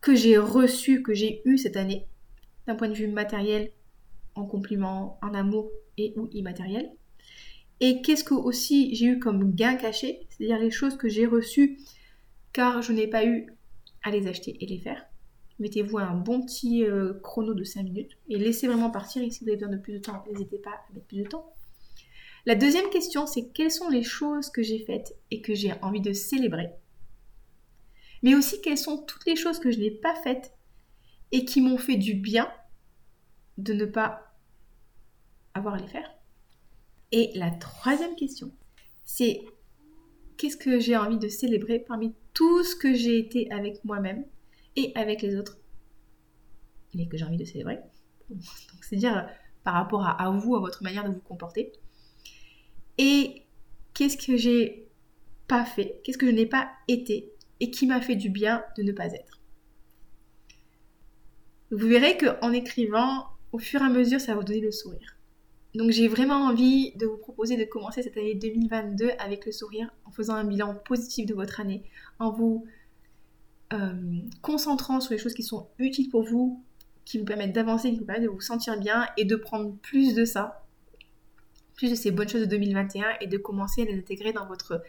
que 0.00 0.14
j'ai 0.14 0.36
reçues, 0.36 1.02
que 1.02 1.14
j'ai 1.14 1.42
eues 1.44 1.58
cette 1.58 1.76
année, 1.76 2.06
d'un 2.66 2.74
point 2.74 2.88
de 2.88 2.94
vue 2.94 3.08
matériel, 3.08 3.72
en 4.34 4.46
compliment, 4.46 5.18
en 5.22 5.34
amour 5.34 5.70
et 5.96 6.12
ou 6.16 6.28
immatériel? 6.32 6.90
Et 7.84 8.00
qu'est-ce 8.00 8.22
que 8.22 8.34
aussi 8.34 8.94
j'ai 8.94 9.06
eu 9.06 9.18
comme 9.18 9.56
gain 9.56 9.74
caché, 9.74 10.28
c'est-à-dire 10.30 10.60
les 10.60 10.70
choses 10.70 10.96
que 10.96 11.08
j'ai 11.08 11.26
reçues 11.26 11.80
car 12.52 12.80
je 12.80 12.92
n'ai 12.92 13.08
pas 13.08 13.26
eu 13.26 13.52
à 14.04 14.12
les 14.12 14.28
acheter 14.28 14.56
et 14.60 14.66
les 14.66 14.78
faire. 14.78 15.04
Mettez-vous 15.58 15.98
un 15.98 16.14
bon 16.14 16.46
petit 16.46 16.84
euh, 16.84 17.14
chrono 17.24 17.54
de 17.54 17.64
5 17.64 17.82
minutes 17.82 18.16
et 18.28 18.38
laissez 18.38 18.68
vraiment 18.68 18.90
partir. 18.90 19.20
Et 19.20 19.30
si 19.30 19.42
vous 19.42 19.48
avez 19.48 19.56
besoin 19.56 19.74
de 19.74 19.80
plus 19.80 19.94
de 19.94 19.98
temps, 19.98 20.24
n'hésitez 20.30 20.58
pas 20.58 20.70
à 20.70 20.94
mettre 20.94 21.06
plus 21.06 21.24
de 21.24 21.28
temps. 21.28 21.52
La 22.46 22.54
deuxième 22.54 22.88
question, 22.88 23.26
c'est 23.26 23.48
quelles 23.48 23.72
sont 23.72 23.88
les 23.88 24.04
choses 24.04 24.48
que 24.48 24.62
j'ai 24.62 24.78
faites 24.78 25.16
et 25.32 25.42
que 25.42 25.52
j'ai 25.52 25.72
envie 25.82 26.00
de 26.00 26.12
célébrer? 26.12 26.70
Mais 28.22 28.36
aussi 28.36 28.60
quelles 28.60 28.78
sont 28.78 28.98
toutes 28.98 29.26
les 29.26 29.34
choses 29.34 29.58
que 29.58 29.72
je 29.72 29.80
n'ai 29.80 29.90
pas 29.90 30.14
faites 30.22 30.54
et 31.32 31.44
qui 31.44 31.60
m'ont 31.60 31.78
fait 31.78 31.96
du 31.96 32.14
bien 32.14 32.48
de 33.58 33.72
ne 33.72 33.86
pas 33.86 34.36
avoir 35.52 35.74
à 35.74 35.78
les 35.78 35.88
faire? 35.88 36.14
Et 37.12 37.30
la 37.34 37.50
troisième 37.50 38.16
question, 38.16 38.50
c'est 39.04 39.42
qu'est-ce 40.36 40.56
que 40.56 40.80
j'ai 40.80 40.96
envie 40.96 41.18
de 41.18 41.28
célébrer 41.28 41.78
parmi 41.78 42.14
tout 42.32 42.64
ce 42.64 42.74
que 42.74 42.94
j'ai 42.94 43.18
été 43.18 43.50
avec 43.52 43.84
moi-même 43.84 44.24
et 44.76 44.92
avec 44.94 45.20
les 45.22 45.36
autres? 45.36 45.58
Et 46.98 47.06
que 47.06 47.16
j'ai 47.16 47.24
envie 47.24 47.36
de 47.36 47.44
célébrer. 47.44 47.78
c'est-à-dire 48.80 49.28
par 49.64 49.74
rapport 49.74 50.04
à, 50.06 50.30
vous, 50.30 50.56
à 50.56 50.60
votre 50.60 50.82
manière 50.82 51.04
de 51.04 51.14
vous 51.14 51.20
comporter. 51.20 51.72
Et 52.98 53.42
qu'est-ce 53.94 54.16
que 54.16 54.36
j'ai 54.36 54.88
pas 55.46 55.64
fait, 55.64 56.00
qu'est-ce 56.02 56.18
que 56.18 56.26
je 56.26 56.32
n'ai 56.32 56.46
pas 56.46 56.70
été 56.88 57.32
et 57.60 57.70
qui 57.70 57.86
m'a 57.86 58.00
fait 58.00 58.16
du 58.16 58.28
bien 58.28 58.64
de 58.76 58.82
ne 58.82 58.92
pas 58.92 59.06
être? 59.06 59.40
Vous 61.70 61.86
verrez 61.86 62.18
qu'en 62.18 62.52
écrivant, 62.52 63.28
au 63.52 63.58
fur 63.58 63.80
et 63.80 63.84
à 63.84 63.88
mesure, 63.88 64.20
ça 64.20 64.32
va 64.32 64.40
vous 64.40 64.44
donner 64.44 64.60
le 64.60 64.72
sourire. 64.72 65.11
Donc 65.74 65.90
j'ai 65.90 66.08
vraiment 66.08 66.46
envie 66.46 66.92
de 66.96 67.06
vous 67.06 67.16
proposer 67.16 67.56
de 67.56 67.64
commencer 67.64 68.02
cette 68.02 68.16
année 68.16 68.34
2022 68.34 69.10
avec 69.18 69.46
le 69.46 69.52
sourire, 69.52 69.90
en 70.04 70.10
faisant 70.10 70.34
un 70.34 70.44
bilan 70.44 70.74
positif 70.74 71.26
de 71.26 71.34
votre 71.34 71.60
année, 71.60 71.82
en 72.18 72.30
vous 72.30 72.66
euh, 73.72 74.20
concentrant 74.42 75.00
sur 75.00 75.12
les 75.12 75.18
choses 75.18 75.34
qui 75.34 75.42
sont 75.42 75.68
utiles 75.78 76.10
pour 76.10 76.24
vous, 76.24 76.62
qui 77.06 77.18
vous 77.18 77.24
permettent 77.24 77.54
d'avancer, 77.54 77.90
qui 77.90 77.98
vous 77.98 78.04
permettent 78.04 78.24
de 78.24 78.28
vous 78.28 78.40
sentir 78.40 78.78
bien 78.78 79.06
et 79.16 79.24
de 79.24 79.34
prendre 79.34 79.74
plus 79.78 80.14
de 80.14 80.26
ça, 80.26 80.66
plus 81.74 81.90
de 81.90 81.94
ces 81.94 82.10
bonnes 82.10 82.28
choses 82.28 82.42
de 82.42 82.46
2021 82.46 83.04
et 83.20 83.26
de 83.26 83.38
commencer 83.38 83.82
à 83.82 83.84
les 83.86 83.98
intégrer 83.98 84.32
dans 84.32 84.46
votre 84.46 84.82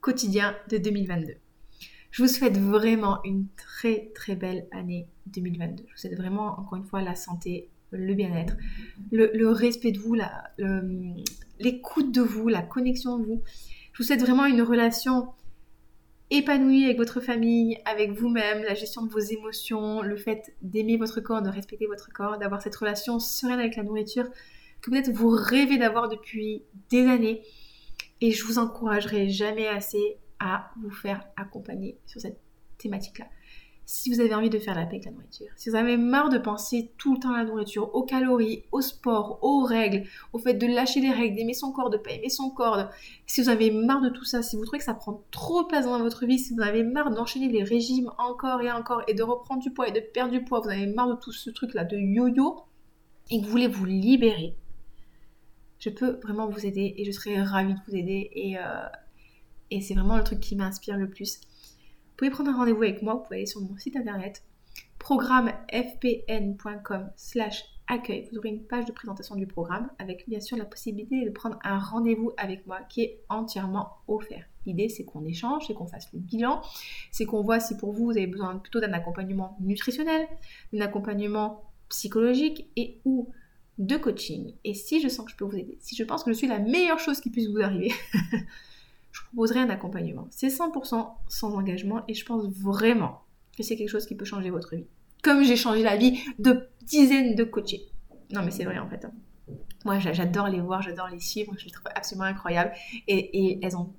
quotidien 0.00 0.56
de 0.68 0.78
2022. 0.78 1.34
Je 2.10 2.22
vous 2.22 2.28
souhaite 2.28 2.58
vraiment 2.58 3.22
une 3.24 3.46
très 3.56 4.10
très 4.14 4.34
belle 4.34 4.66
année 4.72 5.06
2022. 5.28 5.84
Je 5.86 5.92
vous 5.92 5.98
souhaite 5.98 6.16
vraiment 6.16 6.58
encore 6.58 6.76
une 6.76 6.84
fois 6.84 7.02
la 7.02 7.14
santé, 7.14 7.70
le 7.92 8.14
bien-être, 8.14 8.56
le, 9.10 9.48
respect 9.48 9.92
de 9.92 9.98
vous, 9.98 10.16
l'écoute 11.58 12.12
de 12.12 12.20
vous, 12.20 12.48
la 12.48 12.62
connexion 12.62 13.18
de 13.18 13.24
vous. 13.24 13.42
Je 13.92 13.98
vous 13.98 14.04
souhaite 14.04 14.20
vraiment 14.20 14.46
une 14.46 14.62
relation 14.62 15.28
épanouie 16.30 16.84
avec 16.84 16.96
votre 16.96 17.20
famille, 17.20 17.78
avec 17.84 18.12
vous-même, 18.12 18.62
la 18.62 18.74
gestion 18.74 19.04
de 19.04 19.10
vos 19.10 19.18
émotions, 19.18 20.02
le 20.02 20.16
fait 20.16 20.54
d'aimer 20.62 20.96
votre 20.96 21.20
corps, 21.20 21.42
de 21.42 21.50
respecter 21.50 21.86
votre 21.86 22.12
corps, 22.12 22.38
d'avoir 22.38 22.62
cette 22.62 22.76
relation 22.76 23.18
sereine 23.18 23.58
avec 23.58 23.76
la 23.76 23.82
nourriture 23.82 24.28
que 24.80 24.90
peut-être 24.90 25.10
vous 25.10 25.30
rêvez 25.30 25.76
d'avoir 25.76 26.08
depuis 26.08 26.62
des 26.88 27.06
années. 27.06 27.42
Et 28.20 28.30
je 28.30 28.44
vous 28.44 28.58
encouragerai 28.58 29.28
jamais 29.28 29.66
assez 29.66 30.16
à 30.38 30.70
vous 30.82 30.90
faire 30.90 31.26
accompagner 31.36 31.98
sur 32.06 32.20
cette 32.20 32.38
thématique-là 32.78 33.26
si 33.90 34.08
vous 34.08 34.20
avez 34.20 34.32
envie 34.36 34.50
de 34.50 34.58
faire 34.60 34.76
la 34.76 34.86
paix 34.86 34.96
avec 34.96 35.06
la 35.06 35.10
nourriture, 35.10 35.48
si 35.56 35.68
vous 35.68 35.74
avez 35.74 35.96
marre 35.96 36.28
de 36.28 36.38
penser 36.38 36.92
tout 36.96 37.14
le 37.14 37.18
temps 37.18 37.32
à 37.32 37.38
la 37.38 37.44
nourriture, 37.44 37.92
aux 37.92 38.04
calories, 38.04 38.62
au 38.70 38.80
sport, 38.82 39.40
aux 39.42 39.64
règles, 39.64 40.04
au 40.32 40.38
fait 40.38 40.54
de 40.54 40.68
lâcher 40.68 41.00
les 41.00 41.10
règles, 41.10 41.34
d'aimer 41.34 41.54
son 41.54 41.72
corps, 41.72 41.90
de 41.90 41.96
pas 41.96 42.12
aimer 42.12 42.28
son 42.28 42.50
corps, 42.50 42.88
si 43.26 43.42
vous 43.42 43.48
avez 43.48 43.72
marre 43.72 44.00
de 44.00 44.08
tout 44.08 44.24
ça, 44.24 44.44
si 44.44 44.54
vous 44.54 44.62
trouvez 44.62 44.78
que 44.78 44.84
ça 44.84 44.94
prend 44.94 45.24
trop 45.32 45.64
de 45.64 45.66
place 45.66 45.86
dans 45.86 45.98
votre 45.98 46.24
vie, 46.24 46.38
si 46.38 46.54
vous 46.54 46.62
avez 46.62 46.84
marre 46.84 47.10
d'enchaîner 47.10 47.48
les 47.48 47.64
régimes 47.64 48.12
encore 48.18 48.62
et 48.62 48.70
encore 48.70 49.02
et 49.08 49.14
de 49.14 49.24
reprendre 49.24 49.60
du 49.60 49.72
poids 49.72 49.88
et 49.88 49.92
de 49.92 49.98
perdre 49.98 50.30
du 50.30 50.44
poids, 50.44 50.60
vous 50.60 50.70
avez 50.70 50.86
marre 50.86 51.08
de 51.08 51.20
tout 51.20 51.32
ce 51.32 51.50
truc-là 51.50 51.82
de 51.82 51.96
yo-yo 51.96 52.60
et 53.32 53.40
que 53.40 53.44
vous 53.44 53.50
voulez 53.50 53.66
vous 53.66 53.86
libérer, 53.86 54.54
je 55.80 55.90
peux 55.90 56.20
vraiment 56.22 56.48
vous 56.48 56.64
aider 56.64 56.94
et 56.96 57.04
je 57.04 57.10
serai 57.10 57.42
ravie 57.42 57.74
de 57.74 57.80
vous 57.88 57.96
aider 57.96 58.30
et, 58.34 58.56
euh, 58.56 58.86
et 59.72 59.80
c'est 59.80 59.94
vraiment 59.94 60.16
le 60.16 60.22
truc 60.22 60.38
qui 60.38 60.54
m'inspire 60.54 60.96
le 60.96 61.10
plus 61.10 61.40
pouvez 62.20 62.30
prendre 62.30 62.50
un 62.50 62.56
rendez-vous 62.56 62.82
avec 62.82 63.00
moi, 63.00 63.14
vous 63.14 63.22
pouvez 63.22 63.36
aller 63.36 63.46
sur 63.46 63.62
mon 63.62 63.78
site 63.78 63.96
internet 63.96 64.44
programmefpn.com 64.98 67.10
slash 67.16 67.64
accueil. 67.86 68.28
Vous 68.30 68.36
aurez 68.36 68.50
une 68.50 68.66
page 68.66 68.84
de 68.84 68.92
présentation 68.92 69.36
du 69.36 69.46
programme 69.46 69.88
avec 69.98 70.28
bien 70.28 70.40
sûr 70.40 70.58
la 70.58 70.66
possibilité 70.66 71.24
de 71.24 71.30
prendre 71.30 71.58
un 71.64 71.78
rendez-vous 71.78 72.32
avec 72.36 72.66
moi 72.66 72.80
qui 72.90 73.00
est 73.00 73.22
entièrement 73.30 73.92
offert. 74.06 74.44
L'idée 74.66 74.90
c'est 74.90 75.06
qu'on 75.06 75.24
échange, 75.24 75.66
c'est 75.66 75.72
qu'on 75.72 75.86
fasse 75.86 76.12
le 76.12 76.18
bilan, 76.18 76.60
c'est 77.10 77.24
qu'on 77.24 77.40
voit 77.40 77.58
si 77.58 77.78
pour 77.78 77.92
vous 77.92 78.04
vous 78.04 78.18
avez 78.18 78.26
besoin 78.26 78.58
plutôt 78.58 78.80
d'un 78.80 78.92
accompagnement 78.92 79.56
nutritionnel, 79.58 80.28
d'un 80.74 80.82
accompagnement 80.82 81.72
psychologique 81.88 82.70
et 82.76 83.00
ou 83.06 83.30
de 83.78 83.96
coaching. 83.96 84.56
Et 84.64 84.74
si 84.74 85.00
je 85.00 85.08
sens 85.08 85.24
que 85.24 85.32
je 85.32 85.38
peux 85.38 85.46
vous 85.46 85.56
aider, 85.56 85.78
si 85.80 85.96
je 85.96 86.04
pense 86.04 86.22
que 86.22 86.30
je 86.30 86.36
suis 86.36 86.48
la 86.48 86.58
meilleure 86.58 86.98
chose 86.98 87.18
qui 87.18 87.30
puisse 87.30 87.48
vous 87.48 87.62
arriver, 87.62 87.94
je 89.12 89.20
proposerai 89.22 89.60
un 89.60 89.70
accompagnement. 89.70 90.26
C'est 90.30 90.48
100% 90.48 91.08
sans 91.28 91.54
engagement 91.54 92.02
et 92.08 92.14
je 92.14 92.24
pense 92.24 92.46
vraiment 92.48 93.22
que 93.56 93.62
c'est 93.62 93.76
quelque 93.76 93.88
chose 93.88 94.06
qui 94.06 94.14
peut 94.14 94.24
changer 94.24 94.50
votre 94.50 94.76
vie. 94.76 94.86
Comme 95.22 95.44
j'ai 95.44 95.56
changé 95.56 95.82
la 95.82 95.96
vie 95.96 96.20
de 96.38 96.68
dizaines 96.82 97.34
de 97.34 97.44
coachés. 97.44 97.82
Non 98.30 98.42
mais 98.42 98.50
c'est 98.50 98.64
vrai 98.64 98.78
en 98.78 98.88
fait. 98.88 99.04
Hein. 99.04 99.12
Moi 99.84 99.98
j'adore 99.98 100.48
les 100.48 100.60
voir, 100.60 100.82
j'adore 100.82 101.08
les 101.08 101.20
suivre, 101.20 101.54
je 101.58 101.64
les 101.64 101.70
trouve 101.70 101.90
absolument 101.94 102.24
incroyables. 102.24 102.72
Et, 103.08 103.58
elles 103.62 103.76
ont, 103.76 103.92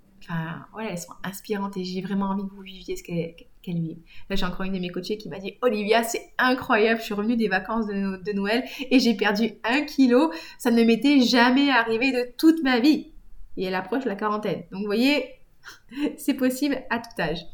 voilà, 0.71 0.91
elles 0.91 0.97
sont 0.97 1.13
inspirantes 1.23 1.75
et 1.77 1.83
j'ai 1.83 2.01
vraiment 2.01 2.27
envie 2.29 2.43
que 2.43 2.53
vous 2.53 2.61
viviez 2.61 2.95
ce 2.95 3.03
qu'elles 3.03 3.35
vivent. 3.65 4.01
Là 4.29 4.35
j'ai 4.35 4.45
encore 4.45 4.63
une 4.63 4.73
de 4.73 4.79
mes 4.79 4.89
coachées 4.89 5.17
qui 5.17 5.29
m'a 5.29 5.39
dit 5.39 5.57
Olivia 5.61 6.03
c'est 6.03 6.33
incroyable, 6.37 6.99
je 6.99 7.05
suis 7.05 7.13
revenue 7.13 7.35
des 7.35 7.49
vacances 7.49 7.87
de 7.87 8.31
Noël 8.33 8.63
et 8.89 8.99
j'ai 8.99 9.15
perdu 9.15 9.51
un 9.63 9.81
kilo. 9.81 10.31
Ça 10.57 10.71
ne 10.71 10.83
m'était 10.83 11.19
jamais 11.19 11.69
arrivé 11.69 12.11
de 12.11 12.31
toute 12.37 12.63
ma 12.63 12.79
vie 12.79 13.10
et 13.57 13.65
elle 13.65 13.75
approche 13.75 14.05
la 14.05 14.15
quarantaine. 14.15 14.63
Donc 14.71 14.79
vous 14.81 14.85
voyez, 14.85 15.25
c'est 16.17 16.35
possible 16.35 16.83
à 16.89 16.99
tout 16.99 17.21
âge. 17.21 17.45